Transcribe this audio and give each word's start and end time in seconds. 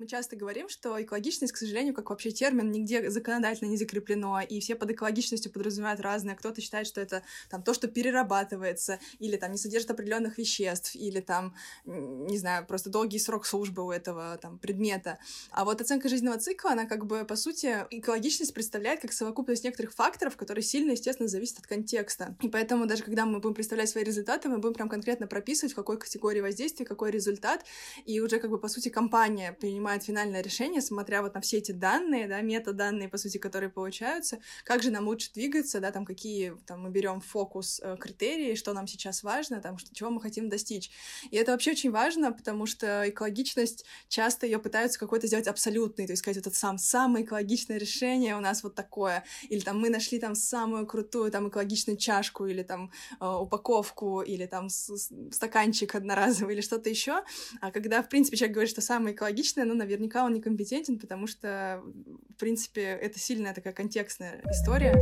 Мы 0.00 0.06
часто 0.06 0.34
говорим, 0.34 0.70
что 0.70 1.00
экологичность, 1.02 1.52
к 1.52 1.58
сожалению, 1.58 1.92
как 1.92 2.08
вообще 2.08 2.30
термин, 2.30 2.72
нигде 2.72 3.10
законодательно 3.10 3.68
не 3.68 3.76
закреплено, 3.76 4.40
и 4.40 4.58
все 4.58 4.74
под 4.74 4.92
экологичностью 4.92 5.52
подразумевают 5.52 6.00
разное. 6.00 6.34
Кто-то 6.34 6.62
считает, 6.62 6.86
что 6.86 7.02
это 7.02 7.22
там 7.50 7.62
то, 7.62 7.74
что 7.74 7.86
перерабатывается, 7.86 8.98
или 9.18 9.36
там 9.36 9.52
не 9.52 9.58
содержит 9.58 9.90
определенных 9.90 10.38
веществ, 10.38 10.94
или 10.94 11.20
там, 11.20 11.54
не 11.84 12.38
знаю, 12.38 12.66
просто 12.66 12.88
долгий 12.88 13.18
срок 13.18 13.44
службы 13.44 13.84
у 13.84 13.90
этого 13.90 14.38
там 14.40 14.58
предмета. 14.58 15.18
А 15.50 15.66
вот 15.66 15.82
оценка 15.82 16.08
жизненного 16.08 16.38
цикла, 16.38 16.70
она 16.70 16.86
как 16.86 17.04
бы, 17.04 17.26
по 17.26 17.36
сути, 17.36 17.84
экологичность 17.90 18.54
представляет 18.54 19.02
как 19.02 19.12
совокупность 19.12 19.64
некоторых 19.64 19.92
факторов, 19.92 20.34
которые 20.38 20.62
сильно, 20.62 20.92
естественно, 20.92 21.28
зависят 21.28 21.58
от 21.58 21.66
контекста. 21.66 22.38
И 22.40 22.48
поэтому 22.48 22.86
даже 22.86 23.02
когда 23.02 23.26
мы 23.26 23.38
будем 23.38 23.54
представлять 23.54 23.90
свои 23.90 24.02
результаты, 24.02 24.48
мы 24.48 24.56
будем 24.56 24.72
прям 24.72 24.88
конкретно 24.88 25.26
прописывать, 25.26 25.74
в 25.74 25.76
какой 25.76 25.98
категории 25.98 26.40
воздействия, 26.40 26.86
какой 26.86 27.10
результат, 27.10 27.66
и 28.06 28.18
уже 28.20 28.38
как 28.38 28.48
бы, 28.48 28.58
по 28.58 28.68
сути, 28.68 28.88
компания 28.88 29.52
принимает 29.52 29.89
принимает 29.90 30.04
финальное 30.04 30.42
решение, 30.42 30.80
смотря 30.80 31.20
вот 31.22 31.34
на 31.34 31.40
все 31.40 31.58
эти 31.58 31.72
данные, 31.72 32.28
да, 32.28 32.40
метаданные, 32.42 33.08
по 33.08 33.18
сути, 33.18 33.38
которые 33.38 33.70
получаются, 33.70 34.38
как 34.64 34.82
же 34.82 34.90
нам 34.90 35.06
лучше 35.08 35.32
двигаться, 35.34 35.80
да, 35.80 35.90
там, 35.90 36.04
какие, 36.04 36.54
там, 36.66 36.82
мы 36.82 36.90
берем 36.90 37.20
фокус 37.20 37.80
э, 37.82 37.96
критерии, 37.98 38.54
что 38.54 38.72
нам 38.72 38.86
сейчас 38.86 39.24
важно, 39.24 39.60
там, 39.60 39.78
что, 39.78 39.92
чего 39.94 40.10
мы 40.10 40.20
хотим 40.20 40.48
достичь. 40.48 40.90
И 41.32 41.36
это 41.36 41.52
вообще 41.52 41.72
очень 41.72 41.90
важно, 41.90 42.32
потому 42.32 42.66
что 42.66 43.08
экологичность, 43.08 43.84
часто 44.08 44.46
ее 44.46 44.58
пытаются 44.58 44.98
какой-то 44.98 45.26
сделать 45.26 45.48
абсолютной, 45.48 46.06
то 46.06 46.12
есть 46.12 46.22
сказать, 46.22 46.36
вот 46.36 46.46
это 46.46 46.56
сам, 46.56 46.78
самое 46.78 47.24
экологичное 47.24 47.78
решение 47.78 48.36
у 48.36 48.40
нас 48.40 48.62
вот 48.62 48.74
такое, 48.76 49.24
или 49.48 49.60
там 49.60 49.80
мы 49.80 49.90
нашли 49.90 50.20
там 50.20 50.34
самую 50.36 50.86
крутую 50.86 51.30
там 51.30 51.48
экологичную 51.48 51.96
чашку, 51.96 52.46
или 52.46 52.62
там 52.62 52.92
э, 53.20 53.26
упаковку, 53.26 54.22
или 54.22 54.46
там 54.46 54.68
стаканчик 54.68 55.96
одноразовый, 55.96 56.54
или 56.54 56.60
что-то 56.60 56.88
еще, 56.88 57.24
а 57.60 57.70
когда, 57.72 58.02
в 58.02 58.08
принципе, 58.08 58.36
человек 58.36 58.54
говорит, 58.54 58.70
что 58.70 58.80
самое 58.80 59.14
экологичное, 59.14 59.64
ну, 59.64 59.79
наверняка 59.80 60.24
он 60.24 60.34
некомпетентен, 60.34 60.98
потому 60.98 61.26
что, 61.26 61.82
в 62.28 62.36
принципе, 62.38 62.82
это 62.82 63.18
сильная 63.18 63.54
такая 63.54 63.72
контекстная 63.72 64.42
история. 64.50 64.92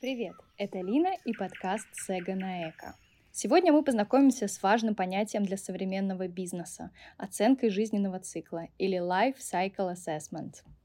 Привет, 0.00 0.34
это 0.56 0.80
Лина 0.80 1.14
и 1.24 1.32
подкаст 1.32 1.86
Сега 1.92 2.34
на 2.34 2.70
Эко. 2.70 2.94
Сегодня 3.30 3.72
мы 3.72 3.84
познакомимся 3.84 4.48
с 4.48 4.60
важным 4.62 4.96
понятием 4.96 5.44
для 5.44 5.56
современного 5.56 6.26
бизнеса– 6.26 6.90
оценкой 7.18 7.70
жизненного 7.70 8.18
цикла 8.18 8.66
или 8.78 8.98
Life 8.98 9.36
Cycle 9.38 9.94
Assessment– 9.94 10.54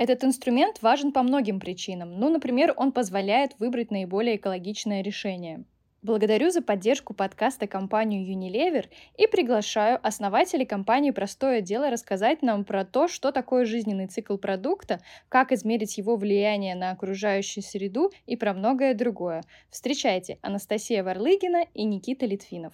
этот 0.00 0.24
инструмент 0.24 0.80
важен 0.80 1.12
по 1.12 1.22
многим 1.22 1.60
причинам. 1.60 2.18
Ну, 2.18 2.30
например, 2.30 2.72
он 2.74 2.90
позволяет 2.90 3.52
выбрать 3.58 3.90
наиболее 3.90 4.36
экологичное 4.36 5.02
решение. 5.02 5.64
Благодарю 6.00 6.48
за 6.48 6.62
поддержку 6.62 7.12
подкаста 7.12 7.66
компанию 7.66 8.26
Unilever 8.26 8.86
и 9.18 9.26
приглашаю 9.26 10.00
основателей 10.02 10.64
компании 10.64 11.10
«Простое 11.10 11.60
дело» 11.60 11.90
рассказать 11.90 12.40
нам 12.40 12.64
про 12.64 12.86
то, 12.86 13.08
что 13.08 13.30
такое 13.30 13.66
жизненный 13.66 14.06
цикл 14.06 14.38
продукта, 14.38 15.00
как 15.28 15.52
измерить 15.52 15.98
его 15.98 16.16
влияние 16.16 16.74
на 16.74 16.92
окружающую 16.92 17.62
среду 17.62 18.10
и 18.24 18.36
про 18.36 18.54
многое 18.54 18.94
другое. 18.94 19.42
Встречайте 19.68 20.38
Анастасия 20.40 21.04
Варлыгина 21.04 21.66
и 21.74 21.84
Никита 21.84 22.24
Литвинов. 22.24 22.72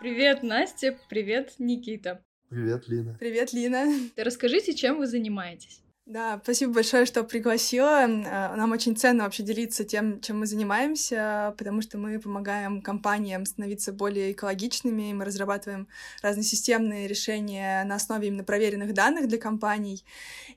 Привет, 0.00 0.42
Настя, 0.42 0.96
привет, 1.10 1.56
Никита. 1.58 2.22
Привет, 2.48 2.88
Лина. 2.88 3.14
Привет, 3.20 3.52
Лина. 3.52 3.86
Расскажите, 4.16 4.74
чем 4.74 4.96
вы 4.98 5.06
занимаетесь? 5.06 5.82
Да, 6.08 6.40
спасибо 6.42 6.72
большое, 6.72 7.04
что 7.04 7.22
пригласила. 7.22 8.06
Э, 8.06 8.56
нам 8.56 8.72
очень 8.72 8.96
ценно 8.96 9.24
вообще 9.24 9.42
делиться 9.42 9.84
тем, 9.84 10.22
чем 10.22 10.38
мы 10.38 10.46
занимаемся, 10.46 11.54
потому 11.58 11.82
что 11.82 11.98
мы 11.98 12.18
помогаем 12.18 12.80
компаниям 12.80 13.44
становиться 13.44 13.92
более 13.92 14.32
экологичными, 14.32 15.12
мы 15.12 15.26
разрабатываем 15.26 15.86
разные 16.22 16.44
системные 16.44 17.08
решения 17.08 17.84
на 17.84 17.96
основе 17.96 18.28
именно 18.28 18.42
проверенных 18.42 18.94
данных 18.94 19.28
для 19.28 19.36
компаний. 19.36 20.02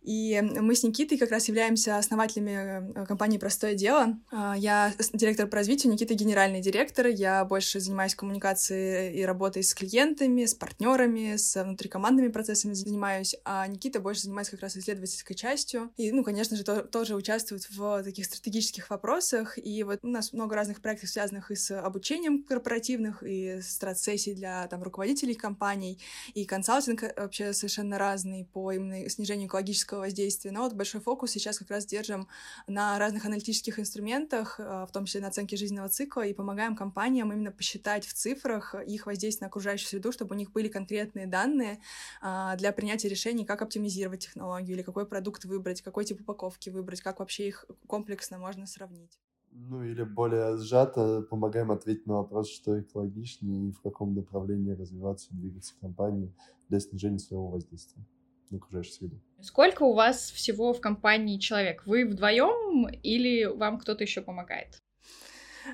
И 0.03 0.41
мы 0.41 0.73
с 0.73 0.83
Никитой 0.83 1.17
как 1.17 1.31
раз 1.31 1.49
являемся 1.49 1.97
основателями 1.97 2.93
э, 2.95 3.05
компании 3.05 3.37
«Простое 3.37 3.73
дело». 3.73 4.17
Э, 4.31 4.53
я 4.55 4.93
директор 5.11 5.47
по 5.47 5.57
развитию, 5.57 5.91
Никита— 5.91 6.13
генеральный 6.15 6.61
директор. 6.61 7.07
Я 7.07 7.43
больше 7.43 7.81
занимаюсь 7.81 8.15
коммуникацией 8.15 9.19
и 9.19 9.25
работой 9.25 9.63
с 9.63 9.73
клиентами, 9.73 10.45
с 10.45 10.53
партнерами, 10.53 11.35
с 11.35 11.61
внутрикомандными 11.61 12.29
процессами 12.29 12.71
занимаюсь, 12.71 13.35
а 13.43 13.67
Никита 13.67 13.99
больше 13.99 14.21
занимается 14.21 14.53
как 14.53 14.61
раз 14.61 14.77
исследовательской 14.77 15.40
частью. 15.41 15.91
И, 15.97 16.11
ну, 16.11 16.23
конечно 16.23 16.55
же, 16.55 16.63
то, 16.63 16.83
тоже 16.83 17.15
участвует 17.15 17.67
в 17.69 18.03
таких 18.03 18.25
стратегических 18.25 18.89
вопросах. 18.89 19.57
И 19.57 19.83
вот 19.83 19.99
у 20.03 20.07
нас 20.07 20.33
много 20.33 20.55
разных 20.55 20.81
проектов, 20.81 21.09
связанных 21.09 21.49
и 21.49 21.55
с 21.55 21.71
обучением 21.79 22.43
корпоративных, 22.43 23.23
и 23.23 23.59
страт-сессий 23.61 24.35
для 24.35 24.67
там, 24.67 24.83
руководителей 24.83 25.33
компаний, 25.33 25.99
и 26.33 26.45
консалтинг 26.45 27.03
э, 27.03 27.13
вообще 27.17 27.53
совершенно 27.53 27.97
разный 27.97 28.45
по 28.53 28.71
именно 28.71 29.09
снижению 29.09 29.47
экологического 29.47 30.01
воздействия. 30.01 30.51
Но 30.51 30.61
вот 30.61 30.73
большой 30.73 31.01
фокус 31.01 31.31
сейчас 31.31 31.57
как 31.57 31.71
раз 31.71 31.85
держим 31.85 32.27
на 32.67 32.99
разных 32.99 33.25
аналитических 33.25 33.79
инструментах, 33.79 34.59
э, 34.59 34.85
в 34.87 34.91
том 34.91 35.05
числе 35.05 35.21
на 35.21 35.27
оценке 35.29 35.57
жизненного 35.57 35.89
цикла, 35.89 36.25
и 36.25 36.33
помогаем 36.33 36.75
компаниям 36.75 37.33
именно 37.33 37.51
посчитать 37.51 38.05
в 38.05 38.13
цифрах 38.13 38.75
их 38.75 39.07
воздействие 39.07 39.45
на 39.45 39.47
окружающую 39.47 39.89
среду, 39.89 40.11
чтобы 40.11 40.35
у 40.35 40.37
них 40.37 40.51
были 40.51 40.67
конкретные 40.67 41.25
данные 41.25 41.79
а, 42.21 42.55
для 42.57 42.71
принятия 42.71 43.09
решений, 43.09 43.45
как 43.45 43.61
оптимизировать 43.61 44.25
технологию 44.25 44.75
или 44.75 44.83
какой 44.83 45.05
продукт 45.05 45.30
продукт 45.31 45.45
выбрать, 45.45 45.81
какой 45.81 46.05
тип 46.05 46.21
упаковки 46.21 46.69
выбрать, 46.69 47.01
как 47.01 47.19
вообще 47.19 47.47
их 47.47 47.65
комплексно 47.87 48.37
можно 48.37 48.67
сравнить. 48.67 49.17
Ну 49.53 49.83
или 49.83 50.03
более 50.03 50.57
сжато 50.57 51.21
помогаем 51.29 51.71
ответить 51.71 52.05
на 52.05 52.15
вопрос, 52.15 52.49
что 52.49 52.79
экологичнее 52.79 53.69
и 53.69 53.71
в 53.71 53.81
каком 53.81 54.15
направлении 54.15 54.71
развиваться 54.71 55.27
и 55.31 55.35
двигаться 55.35 55.73
компании 55.79 56.33
для 56.69 56.79
снижения 56.79 57.19
своего 57.19 57.49
воздействия 57.49 58.05
на 58.49 58.57
окружающую 58.57 58.93
среду. 58.93 59.21
Сколько 59.41 59.83
у 59.83 59.93
вас 59.93 60.31
всего 60.31 60.73
в 60.73 60.81
компании 60.81 61.37
человек? 61.37 61.85
Вы 61.85 62.05
вдвоем 62.05 62.87
или 63.03 63.45
вам 63.45 63.79
кто-то 63.79 64.03
еще 64.03 64.21
помогает? 64.21 64.81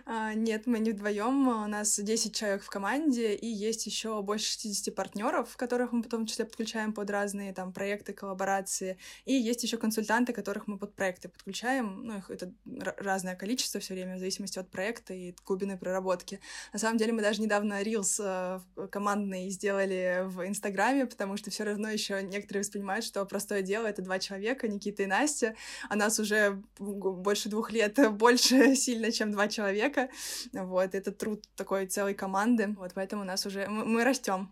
А, 0.06 0.34
нет, 0.34 0.68
мы 0.68 0.80
не 0.80 0.92
вдвоем. 0.92 1.48
У 1.48 1.68
нас 1.68 2.00
10 2.00 2.36
человек 2.36 2.64
в 2.64 2.70
команде, 2.70 3.36
и 3.36 3.48
есть 3.48 3.86
еще 3.86 4.22
больше 4.22 4.46
60 4.52 4.94
партнеров, 4.94 5.56
которых 5.56 5.92
мы 5.92 6.02
в 6.02 6.26
числе 6.26 6.46
подключаем 6.46 6.94
под 6.94 7.10
разные 7.10 7.54
там 7.54 7.74
проекты, 7.74 8.14
коллаборации. 8.14 8.98
И 9.26 9.34
есть 9.34 9.64
еще 9.64 9.78
консультанты, 9.78 10.34
которых 10.34 10.68
мы 10.68 10.78
под 10.78 10.96
проекты 10.96 11.30
подключаем. 11.30 12.04
Ну, 12.04 12.18
их 12.18 12.30
это 12.30 12.52
разное 12.66 13.36
количество 13.36 13.80
все 13.80 13.94
время, 13.94 14.16
в 14.16 14.20
зависимости 14.20 14.60
от 14.60 14.70
проекта 14.70 15.14
и 15.14 15.34
глубины 15.46 15.78
проработки. 15.78 16.40
На 16.74 16.80
самом 16.80 16.98
деле 16.98 17.14
мы 17.14 17.22
даже 17.22 17.42
недавно 17.42 17.82
Reels 17.82 18.20
э, 18.20 18.88
командный 18.90 19.50
сделали 19.50 20.24
в 20.26 20.46
Инстаграме, 20.48 21.06
потому 21.06 21.38
что 21.38 21.52
все 21.52 21.64
равно 21.64 21.90
еще 21.90 22.22
некоторые 22.24 22.62
воспринимают, 22.62 23.06
что 23.06 23.26
простое 23.26 23.62
дело— 23.62 23.86
это 23.88 24.02
два 24.02 24.20
человека, 24.20 24.68
Никита 24.68 25.04
и 25.04 25.06
Настя, 25.06 25.56
а 25.90 25.96
нас 25.96 26.20
уже 26.20 26.62
больше 26.80 27.50
двух 27.50 27.72
лет 27.72 27.98
больше 28.12 28.76
сильно, 28.76 29.12
чем 29.12 29.32
два 29.32 29.48
человека 29.48 29.77
человека. 29.78 30.10
Вот, 30.54 30.96
это 30.96 31.12
труд 31.12 31.44
такой 31.56 31.88
целой 31.88 32.14
команды. 32.14 32.76
Вот, 32.78 32.92
поэтому 32.96 33.22
у 33.22 33.26
нас 33.26 33.46
уже... 33.46 33.68
Мы, 33.68 33.86
мы 33.86 34.04
растем. 34.04 34.50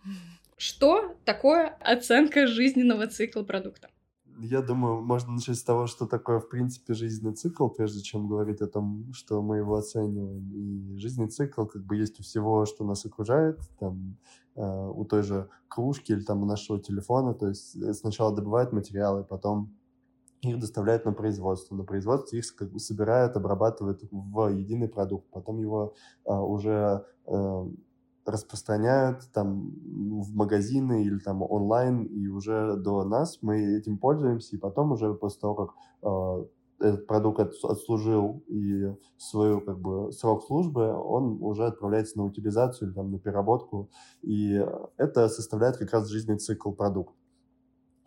Что 0.58 1.16
такое 1.26 1.78
оценка 1.82 2.48
жизненного 2.48 3.08
цикла 3.08 3.44
продукта? 3.44 3.90
Я 4.40 4.62
думаю, 4.62 5.02
можно 5.02 5.34
начать 5.34 5.58
с 5.58 5.64
того, 5.64 5.88
что 5.88 6.06
такое, 6.06 6.40
в 6.40 6.50
принципе, 6.50 6.94
жизненный 6.94 7.36
цикл, 7.36 7.68
прежде 7.70 8.02
чем 8.02 8.28
говорить 8.28 8.62
о 8.62 8.68
том, 8.68 9.14
что 9.14 9.42
мы 9.42 9.58
его 9.58 9.76
оцениваем. 9.76 10.52
И 10.54 10.98
жизненный 10.98 11.30
цикл 11.30 11.66
как 11.66 11.84
бы 11.86 11.96
есть 11.96 12.20
у 12.20 12.24
всего, 12.24 12.66
что 12.66 12.86
нас 12.86 13.06
окружает, 13.06 13.60
там, 13.80 14.18
э, 14.56 14.62
у 14.62 15.06
той 15.06 15.24
же 15.24 15.48
кружки 15.70 16.12
или 16.12 16.22
там 16.22 16.44
у 16.44 16.46
нашего 16.46 16.80
телефона. 16.80 17.34
То 17.34 17.48
есть 17.48 17.76
э, 17.78 17.94
сначала 17.94 18.36
добывают 18.36 18.74
материалы, 18.74 19.24
потом 19.24 19.74
их 20.52 20.60
доставляют 20.60 21.06
на 21.06 21.14
производство. 21.14 21.76
На 21.76 21.84
производстве 21.84 22.40
их 22.40 22.56
как 22.56 22.72
бы 22.72 22.80
собирают, 22.80 23.36
обрабатывают 23.36 24.02
в 24.12 24.48
единый 24.50 24.88
продукт. 24.88 25.28
Потом 25.32 25.60
его 25.60 25.94
а, 26.26 26.42
уже 26.42 27.06
а, 27.26 27.68
распространяют 28.26 29.30
там 29.34 29.72
в 30.22 30.36
магазины 30.36 31.04
или 31.04 31.20
там 31.20 31.44
онлайн, 31.44 32.04
и 32.04 32.28
уже 32.28 32.76
до 32.76 33.04
нас 33.04 33.40
мы 33.42 33.78
этим 33.78 33.98
пользуемся, 33.98 34.56
и 34.56 34.60
потом 34.60 34.92
уже 34.92 35.14
после 35.14 35.42
того, 35.42 35.56
как 35.56 35.76
э, 36.02 36.46
этот 36.80 37.08
продукт 37.08 37.40
отслужил 37.64 38.44
и 38.48 38.92
свою 39.18 39.62
как 39.62 39.80
бы 39.80 40.12
срок 40.12 40.44
службы, 40.44 40.92
он 40.92 41.38
уже 41.42 41.66
отправляется 41.66 42.18
на 42.18 42.26
утилизацию 42.26 42.88
или 42.88 42.96
там 42.96 43.12
на 43.12 43.20
переработку, 43.20 43.90
и 44.24 44.60
это 44.98 45.30
составляет 45.30 45.78
как 45.78 45.92
раз 45.92 46.08
жизненный 46.08 46.40
цикл 46.40 46.72
продукта. 46.72 47.16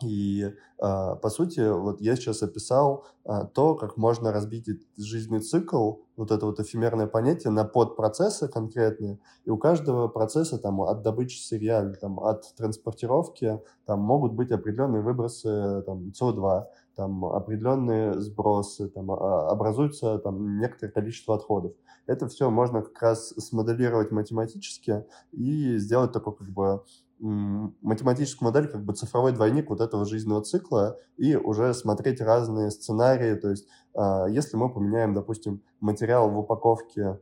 И, 0.01 0.43
э, 0.45 0.51
по 0.77 1.29
сути, 1.29 1.59
вот 1.59 1.99
я 1.99 2.15
сейчас 2.15 2.41
описал 2.41 3.05
э, 3.25 3.31
то, 3.53 3.75
как 3.75 3.97
можно 3.97 4.31
разбить 4.31 4.69
жизненный 4.97 5.41
цикл, 5.41 5.95
вот 6.15 6.31
это 6.31 6.45
вот 6.45 6.61
эфемерное 6.61 7.07
понятие, 7.07 7.51
на 7.51 7.65
подпроцессы 7.65 8.47
конкретные. 8.47 9.19
И 9.43 9.49
у 9.49 9.57
каждого 9.57 10.07
процесса, 10.07 10.57
там, 10.57 10.79
от 10.81 11.01
добычи 11.01 11.39
сырья, 11.39 11.83
там, 11.99 12.17
от 12.21 12.55
транспортировки, 12.55 13.61
там 13.85 13.99
могут 13.99 14.33
быть 14.33 14.51
определенные 14.51 15.01
выбросы 15.01 15.83
там, 15.85 16.11
СО2. 16.17 16.63
там 16.95 17.25
определенные 17.25 18.19
сбросы, 18.19 18.87
там 18.89 19.11
а, 19.11 19.49
образуется 19.49 20.17
там 20.19 20.59
некоторое 20.59 20.91
количество 20.91 21.35
отходов. 21.35 21.73
Это 22.07 22.27
все 22.27 22.49
можно 22.49 22.81
как 22.81 23.01
раз 23.01 23.29
смоделировать 23.37 24.11
математически 24.11 25.05
и 25.31 25.77
сделать 25.77 26.11
такой 26.13 26.35
как 26.35 26.49
бы 26.49 26.83
математическую 27.19 28.47
модель, 28.47 28.67
как 28.67 28.83
бы 28.83 28.93
цифровой 28.93 29.33
двойник 29.33 29.69
вот 29.69 29.81
этого 29.81 30.05
жизненного 30.05 30.41
цикла 30.43 30.97
и 31.17 31.35
уже 31.35 31.73
смотреть 31.73 32.21
разные 32.21 32.71
сценарии. 32.71 33.35
То 33.35 33.49
есть, 33.49 33.67
а, 33.93 34.27
если 34.27 34.57
мы 34.57 34.73
поменяем, 34.73 35.13
допустим, 35.13 35.61
материал 35.79 36.29
в 36.29 36.37
упаковке, 36.37 37.19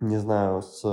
не 0.00 0.18
знаю, 0.18 0.62
с 0.62 0.84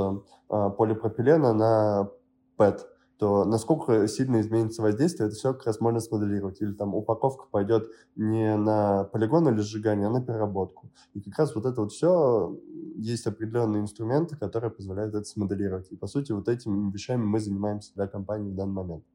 а, 0.50 0.70
полипропилена 0.70 1.54
на 1.54 2.10
PET, 2.58 2.80
то 3.22 3.46
насколько 3.46 4.08
сильно 4.08 4.42
изменится 4.42 4.82
воздействие, 4.82 5.28
это 5.28 5.36
все 5.36 5.54
как 5.54 5.68
раз 5.68 5.80
можно 5.80 6.00
смоделировать. 6.00 6.60
Или 6.60 6.72
там 6.74 6.96
упаковка 6.96 7.46
пойдет 7.52 7.92
не 8.16 8.58
на 8.58 9.04
полигон 9.04 9.48
или 9.48 9.62
сжигание, 9.62 10.08
а 10.08 10.10
на 10.10 10.26
переработку. 10.26 10.90
И 11.14 11.22
как 11.22 11.38
раз 11.38 11.54
вот 11.54 11.68
это 11.68 11.82
вот 11.82 11.92
все, 11.92 12.60
есть 12.98 13.28
определенные 13.28 13.84
инструменты, 13.84 14.38
которые 14.38 14.72
позволяют 14.72 15.14
это 15.14 15.26
смоделировать. 15.26 15.92
И, 15.92 15.96
по 15.96 16.08
сути, 16.08 16.32
вот 16.32 16.50
этими 16.50 16.92
вещами 16.92 17.22
мы 17.24 17.40
занимаемся 17.40 17.94
для 17.94 18.08
компании 18.08 18.50
в 18.50 18.56
данный 18.56 18.74
момент. 18.74 19.06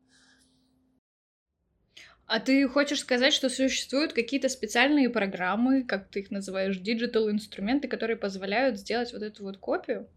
А 2.26 2.38
ты 2.38 2.68
хочешь 2.68 3.00
сказать, 3.00 3.32
что 3.32 3.48
существуют 3.48 4.12
какие-то 4.12 4.48
специальные 4.48 5.10
программы, 5.10 5.82
как 5.82 6.10
ты 6.10 6.20
их 6.20 6.30
называешь, 6.30 6.78
digital 6.78 7.28
инструменты, 7.28 7.88
которые 7.88 8.16
позволяют 8.16 8.78
сделать 8.78 9.12
вот 9.12 9.22
эту 9.22 9.42
вот 9.42 9.56
копию? 9.58 10.08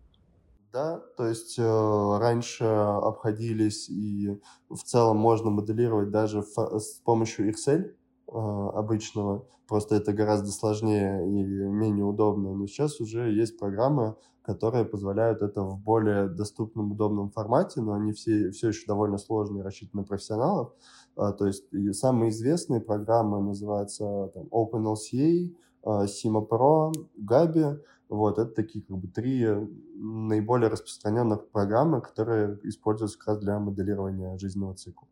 Да, 0.72 1.00
то 1.18 1.26
есть 1.26 1.58
э, 1.58 2.18
раньше 2.20 2.64
обходились 2.64 3.90
и 3.90 4.40
в 4.70 4.84
целом 4.84 5.18
можно 5.18 5.50
моделировать 5.50 6.12
даже 6.12 6.44
с 6.44 7.02
помощью 7.04 7.50
Excel 7.50 7.86
э, 7.86 7.92
обычного, 8.32 9.48
просто 9.68 9.96
это 9.96 10.14
гораздо 10.14 10.52
сложнее 10.52 11.28
и 11.28 11.44
менее 11.44 12.06
удобно, 12.06 12.54
но 12.54 12.68
сейчас 12.68 13.02
уже 13.02 13.32
есть 13.32 13.58
программы, 13.58 14.16
которые 14.44 14.86
позволяют 14.86 15.42
это 15.42 15.64
в 15.64 15.80
более 15.80 16.28
доступном, 16.28 16.92
удобном 16.92 17.32
формате, 17.32 17.82
но 17.82 17.94
они 17.94 18.12
все, 18.12 18.52
все 18.52 18.68
еще 18.68 18.86
довольно 18.86 19.18
сложные, 19.18 19.64
рассчитаны 19.64 20.02
на 20.02 20.08
профессионалов. 20.08 20.74
А, 21.16 21.32
то 21.32 21.48
есть 21.48 21.66
самые 21.96 22.30
известные 22.30 22.80
программы 22.80 23.42
называются 23.42 24.32
там, 24.36 24.46
OpenLCA, 24.52 25.52
Sima 25.84 26.48
Pro, 26.48 26.92
Gabi, 27.18 27.80
вот, 28.10 28.40
это 28.40 28.52
такие 28.52 28.84
как 28.84 28.98
бы 28.98 29.08
три 29.08 29.48
наиболее 29.96 30.70
распространенных 30.70 31.50
программы, 31.50 32.02
которые 32.02 32.60
используются 32.64 33.20
как 33.20 33.28
раз 33.28 33.40
для 33.40 33.60
моделирования 33.60 34.38
жизненного 34.40 34.76
цикла. 34.76 35.08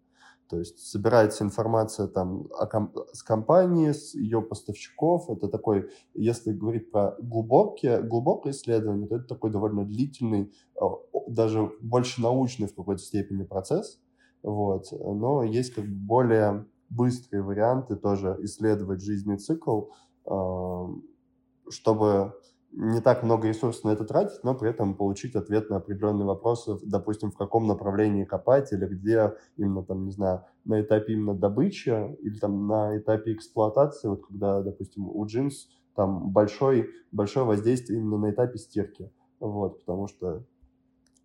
То 0.50 0.60
есть 0.60 0.80
собирается 0.80 1.44
информация 1.44 2.08
там 2.08 2.48
о 2.58 2.66
ком- 2.68 2.94
с 3.14 3.22
компании, 3.22 3.92
с 3.92 4.16
ее 4.16 4.42
поставщиков. 4.42 5.30
Это 5.30 5.48
такой, 5.50 5.90
если 6.14 6.54
говорить 6.54 6.90
про 6.90 7.16
глубокие, 7.20 8.02
глубокое 8.02 8.54
исследование, 8.54 9.08
то 9.08 9.18
это 9.18 9.28
такой 9.28 9.52
довольно 9.52 9.86
длительный, 9.86 10.54
а, 10.82 10.86
даже 11.28 11.72
больше 11.82 12.22
научный 12.22 12.68
в 12.68 12.76
какой-то 12.76 13.02
степени 13.02 13.44
процесс. 13.44 14.00
Вот. 14.42 14.86
Но 14.92 15.44
есть 15.44 15.74
как 15.74 15.86
бы 15.86 15.96
более 15.96 16.66
быстрые 16.90 17.44
варианты 17.44 17.98
тоже 17.98 18.38
исследовать 18.40 19.04
жизненный 19.04 19.38
цикл, 19.38 19.88
а, 20.26 20.88
чтобы 21.70 22.34
не 22.72 23.02
так 23.02 23.24
много 23.24 23.48
ресурсов 23.48 23.84
на 23.86 23.90
это 23.90 24.06
тратить, 24.06 24.44
но 24.44 24.54
при 24.54 24.70
этом 24.70 24.96
получить 24.96 25.36
ответ 25.36 25.70
на 25.70 25.78
определенные 25.78 26.26
вопросы, 26.26 26.78
допустим, 26.84 27.32
в 27.32 27.38
каком 27.38 27.68
направлении 27.68 28.26
копать 28.26 28.72
или 28.74 28.86
где 28.86 29.34
именно 29.56 29.84
там, 29.84 30.06
не 30.06 30.12
знаю, 30.12 30.46
на 30.66 30.82
этапе 30.82 31.14
именно 31.14 31.34
добычи 31.34 32.16
или 32.22 32.38
там 32.38 32.68
на 32.68 32.98
этапе 32.98 33.34
эксплуатации, 33.34 34.10
вот 34.10 34.26
когда, 34.26 34.62
допустим, 34.62 35.08
у 35.08 35.26
джинс 35.26 35.70
там 35.96 36.30
большой, 36.30 36.90
большое 37.12 37.46
воздействие 37.46 38.00
именно 38.00 38.18
на 38.18 38.32
этапе 38.32 38.58
стирки, 38.58 39.12
вот, 39.40 39.80
потому 39.80 40.08
что 40.08 40.44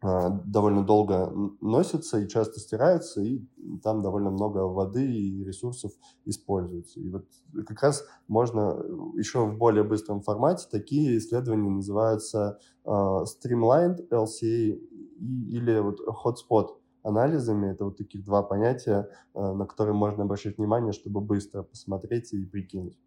довольно 0.02 0.84
долго 0.84 1.32
носится 1.60 2.18
и 2.18 2.28
часто 2.28 2.58
стирается, 2.58 3.22
и 3.22 3.40
там 3.82 4.02
довольно 4.02 4.30
много 4.30 4.58
воды 4.58 5.04
и 5.04 5.44
ресурсов 5.44 5.92
используется. 6.24 7.00
И 7.00 7.08
вот 7.08 7.26
как 7.66 7.82
раз 7.82 8.04
можно 8.26 8.76
э, 8.78 9.18
еще 9.18 9.46
в 9.46 9.56
более 9.56 9.84
быстром 9.84 10.20
формате 10.20 10.66
такие 10.70 11.18
исследования 11.18 11.70
называются 11.70 12.58
uh, 12.84 13.24
Streamlined 13.24 14.08
LCA 14.10 14.80
или 15.20 15.78
вот 15.78 16.00
Hotspot 16.00 16.70
анализами. 17.04 17.70
Это 17.72 17.84
вот 17.84 17.96
таких 17.96 18.24
два 18.24 18.42
понятия, 18.42 19.08
uh, 19.34 19.54
на 19.54 19.66
которые 19.66 19.94
можно 19.94 20.24
обращать 20.24 20.58
внимание, 20.58 20.92
чтобы 20.92 21.20
быстро 21.20 21.62
посмотреть 21.62 22.32
и 22.32 22.44
прикинуть. 22.44 22.98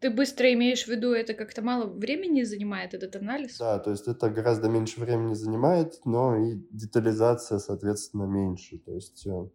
Ты 0.00 0.10
быстро 0.10 0.52
имеешь 0.52 0.84
в 0.84 0.88
виду, 0.88 1.12
это 1.12 1.32
как-то 1.32 1.62
мало 1.62 1.86
времени 1.86 2.42
занимает 2.42 2.92
этот 2.92 3.16
анализ? 3.16 3.58
Да, 3.58 3.78
то 3.78 3.90
есть 3.90 4.06
это 4.06 4.28
гораздо 4.30 4.68
меньше 4.68 5.00
времени 5.00 5.34
занимает, 5.34 6.00
но 6.04 6.36
и 6.36 6.56
детализация, 6.70 7.58
соответственно, 7.58 8.24
меньше. 8.24 8.78
То 8.78 8.92
есть 8.92 9.26
э, 9.26 9.48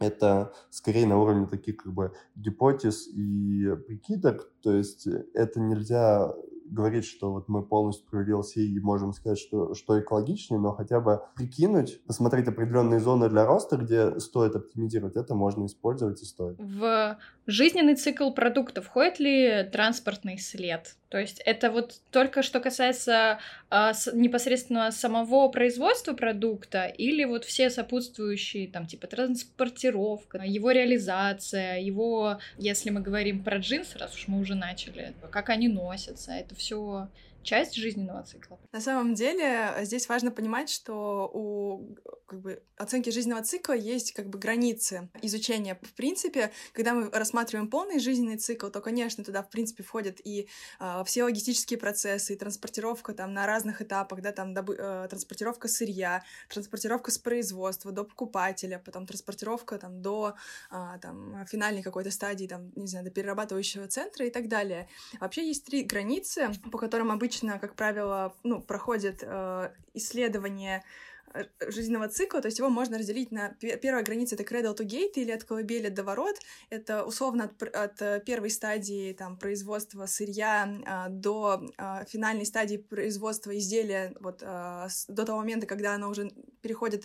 это 0.00 0.52
скорее 0.70 1.06
на 1.06 1.18
уровне 1.18 1.46
таких 1.46 1.76
как 1.76 1.92
бы 1.92 2.12
гипотез 2.34 3.06
и 3.06 3.76
прикидок, 3.86 4.52
то 4.62 4.76
есть 4.76 5.06
это 5.34 5.60
нельзя 5.60 6.34
говорить, 6.72 7.04
что 7.04 7.32
вот 7.32 7.48
мы 7.48 7.62
полностью 7.62 8.06
провели 8.08 8.32
LCA 8.32 8.62
и 8.62 8.80
можем 8.80 9.12
сказать, 9.12 9.38
что, 9.38 9.74
что 9.74 10.00
экологичнее, 10.00 10.60
но 10.60 10.72
хотя 10.72 11.00
бы 11.00 11.22
прикинуть, 11.36 12.02
посмотреть 12.04 12.48
определенные 12.48 13.00
зоны 13.00 13.28
для 13.28 13.44
роста, 13.44 13.76
где 13.76 14.18
стоит 14.20 14.56
оптимизировать, 14.56 15.16
это 15.16 15.34
можно 15.34 15.66
использовать 15.66 16.22
и 16.22 16.24
стоит. 16.24 16.56
В 16.58 17.18
жизненный 17.46 17.96
цикл 17.96 18.30
продукта 18.30 18.82
входит 18.82 19.18
ли 19.18 19.68
транспортный 19.70 20.38
след? 20.38 20.96
То 21.12 21.18
есть 21.18 21.42
это 21.44 21.70
вот 21.70 22.00
только 22.10 22.42
что 22.42 22.58
касается 22.58 23.38
а, 23.68 23.92
с, 23.92 24.10
непосредственно 24.14 24.90
самого 24.90 25.48
производства 25.48 26.14
продукта 26.14 26.86
или 26.86 27.24
вот 27.24 27.44
все 27.44 27.68
сопутствующие, 27.68 28.66
там, 28.66 28.86
типа 28.86 29.08
транспортировка, 29.08 30.38
его 30.38 30.70
реализация, 30.70 31.80
его, 31.80 32.38
если 32.56 32.88
мы 32.88 33.02
говорим 33.02 33.44
про 33.44 33.58
джинсы, 33.58 33.98
раз 33.98 34.14
уж 34.14 34.26
мы 34.26 34.40
уже 34.40 34.54
начали, 34.54 35.12
как 35.30 35.50
они 35.50 35.68
носятся, 35.68 36.32
это 36.32 36.54
все 36.62 37.08
часть 37.42 37.74
жизненного 37.74 38.22
цикла. 38.24 38.58
На 38.72 38.80
самом 38.80 39.14
деле 39.14 39.74
здесь 39.82 40.08
важно 40.08 40.30
понимать, 40.30 40.70
что 40.70 41.30
у 41.32 41.96
как 42.32 42.40
бы, 42.40 42.62
оценки 42.78 43.10
жизненного 43.10 43.42
цикла 43.42 43.74
есть 43.74 44.14
как 44.14 44.30
бы 44.30 44.38
границы 44.38 45.10
изучения. 45.20 45.78
В 45.82 45.92
принципе, 45.92 46.50
когда 46.72 46.94
мы 46.94 47.10
рассматриваем 47.10 47.68
полный 47.68 47.98
жизненный 47.98 48.38
цикл, 48.38 48.68
то, 48.68 48.80
конечно, 48.80 49.22
туда, 49.22 49.42
в 49.42 49.50
принципе, 49.50 49.82
входят 49.82 50.18
и 50.24 50.48
э, 50.80 51.02
все 51.04 51.24
логистические 51.24 51.78
процессы, 51.78 52.32
и 52.32 52.36
транспортировка 52.36 53.12
там 53.12 53.34
на 53.34 53.46
разных 53.46 53.82
этапах, 53.82 54.22
да, 54.22 54.32
там 54.32 54.54
добы, 54.54 54.76
э, 54.78 55.08
транспортировка 55.10 55.68
сырья, 55.68 56.24
транспортировка 56.48 57.10
с 57.10 57.18
производства 57.18 57.92
до 57.92 58.04
покупателя, 58.04 58.78
потом 58.82 59.06
транспортировка 59.06 59.76
там 59.78 60.00
до 60.00 60.34
э, 60.70 60.98
там, 61.02 61.44
финальной 61.46 61.82
какой-то 61.82 62.10
стадии, 62.10 62.46
там, 62.46 62.72
не 62.76 62.86
знаю, 62.86 63.04
до 63.04 63.10
перерабатывающего 63.10 63.88
центра 63.88 64.26
и 64.26 64.30
так 64.30 64.48
далее. 64.48 64.88
Вообще 65.20 65.46
есть 65.46 65.66
три 65.66 65.82
границы, 65.82 66.50
по 66.70 66.78
которым 66.78 67.10
обычно, 67.10 67.31
как 67.58 67.74
правило, 67.74 68.34
ну, 68.42 68.60
проходит 68.60 69.22
э, 69.22 69.70
исследование 69.94 70.84
жизненного 71.68 72.08
цикла, 72.08 72.40
то 72.40 72.46
есть 72.46 72.58
его 72.58 72.68
можно 72.68 72.98
разделить 72.98 73.30
на 73.30 73.50
первая 73.60 74.02
граница 74.02 74.34
это 74.34 74.44
cradle 74.44 74.76
to 74.76 74.84
gate 74.84 75.12
или 75.14 75.30
от 75.30 75.44
колыбели 75.44 75.88
до 75.88 76.04
ворот, 76.04 76.36
это 76.70 77.04
условно 77.04 77.44
от, 77.44 77.62
от 77.62 78.02
э, 78.02 78.22
первой 78.24 78.50
стадии 78.50 79.12
там 79.12 79.36
производства 79.36 80.06
сырья 80.06 80.68
а, 80.86 81.08
до 81.08 81.66
а, 81.76 82.04
финальной 82.04 82.46
стадии 82.46 82.76
производства 82.76 83.56
изделия 83.56 84.14
вот 84.20 84.42
а, 84.42 84.88
с, 84.88 85.06
до 85.06 85.24
того 85.24 85.38
момента, 85.38 85.66
когда 85.66 85.94
оно 85.94 86.10
уже 86.10 86.30
переходит 86.60 87.04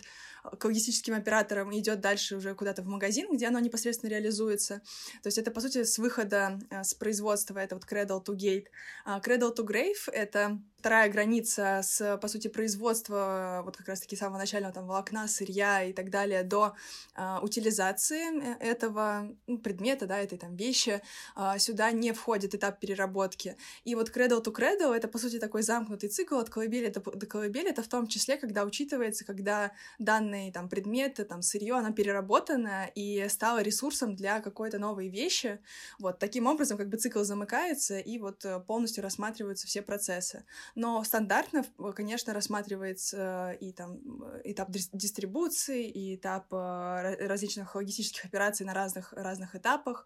к 0.58 0.64
логистическим 0.64 1.14
операторам 1.14 1.72
и 1.72 1.80
идет 1.80 2.00
дальше 2.00 2.36
уже 2.36 2.54
куда-то 2.54 2.82
в 2.82 2.86
магазин, 2.86 3.28
где 3.32 3.48
оно 3.48 3.58
непосредственно 3.58 4.10
реализуется. 4.10 4.82
То 5.22 5.26
есть 5.26 5.38
это, 5.38 5.50
по 5.50 5.60
сути, 5.60 5.82
с 5.82 5.98
выхода 5.98 6.58
с 6.70 6.94
производства, 6.94 7.58
это 7.58 7.74
вот 7.74 7.84
cradle 7.84 8.24
to 8.24 8.34
gate. 8.34 8.66
Cradle 9.04 9.54
to 9.54 9.66
grave— 9.66 9.98
это 10.12 10.60
вторая 10.78 11.10
граница 11.10 11.80
с, 11.82 12.16
по 12.18 12.28
сути, 12.28 12.46
производства 12.48 13.62
вот 13.64 13.76
как 13.76 13.88
раз-таки 13.88 14.14
самого 14.14 14.38
начального 14.38 14.72
там 14.72 14.86
волокна, 14.86 15.26
сырья 15.26 15.82
и 15.82 15.92
так 15.92 16.08
далее 16.10 16.44
до 16.44 16.74
а, 17.14 17.40
утилизации 17.42 18.40
э, 18.40 18.56
этого 18.60 19.28
ну, 19.48 19.58
предмета, 19.58 20.06
да, 20.06 20.18
этой 20.18 20.38
там 20.38 20.54
вещи, 20.54 21.02
а, 21.34 21.58
сюда 21.58 21.90
не 21.90 22.12
входит 22.12 22.54
этап 22.54 22.78
переработки. 22.78 23.56
И 23.84 23.96
вот 23.96 24.10
cradle 24.10 24.42
to 24.42 24.54
cradle— 24.54 24.94
это, 24.96 25.08
по 25.08 25.18
сути, 25.18 25.40
такой 25.40 25.62
замкнутый 25.62 26.08
цикл 26.08 26.36
от 26.36 26.48
колыбели 26.48 26.88
до, 26.88 27.00
до 27.00 27.26
колыбели, 27.26 27.70
это 27.70 27.82
в 27.82 27.88
том 27.88 28.06
числе, 28.06 28.36
когда 28.36 28.62
учитывается, 28.64 29.24
когда 29.24 29.72
данный 29.98 30.52
там 30.52 30.68
предмет, 30.68 31.18
там 31.28 31.42
сырье, 31.42 31.74
оно 31.74 31.92
переработано 31.92 32.88
и 32.94 33.26
стало 33.28 33.62
ресурсом 33.62 34.14
для 34.14 34.40
какой-то 34.40 34.78
новой 34.78 35.08
вещи. 35.08 35.58
Вот 35.98 36.20
таким 36.20 36.46
образом 36.46 36.78
как 36.78 36.88
бы 36.88 36.98
цикл 36.98 37.24
замыкается 37.24 37.98
и 37.98 38.18
вот 38.18 38.44
э, 38.44 38.60
полностью 38.60 39.02
рассматриваются 39.02 39.66
все 39.66 39.82
процессы. 39.82 40.44
Но 40.74 41.02
стандартно, 41.04 41.64
конечно, 41.94 42.32
рассматривается 42.34 43.56
и 43.60 43.72
там 43.72 43.98
этап 44.44 44.70
дистрибуции, 44.70 45.88
и 45.88 46.16
этап 46.16 46.46
различных 46.52 47.74
логистических 47.74 48.24
операций 48.24 48.66
на 48.66 48.74
разных, 48.74 49.12
разных 49.12 49.54
этапах, 49.54 50.04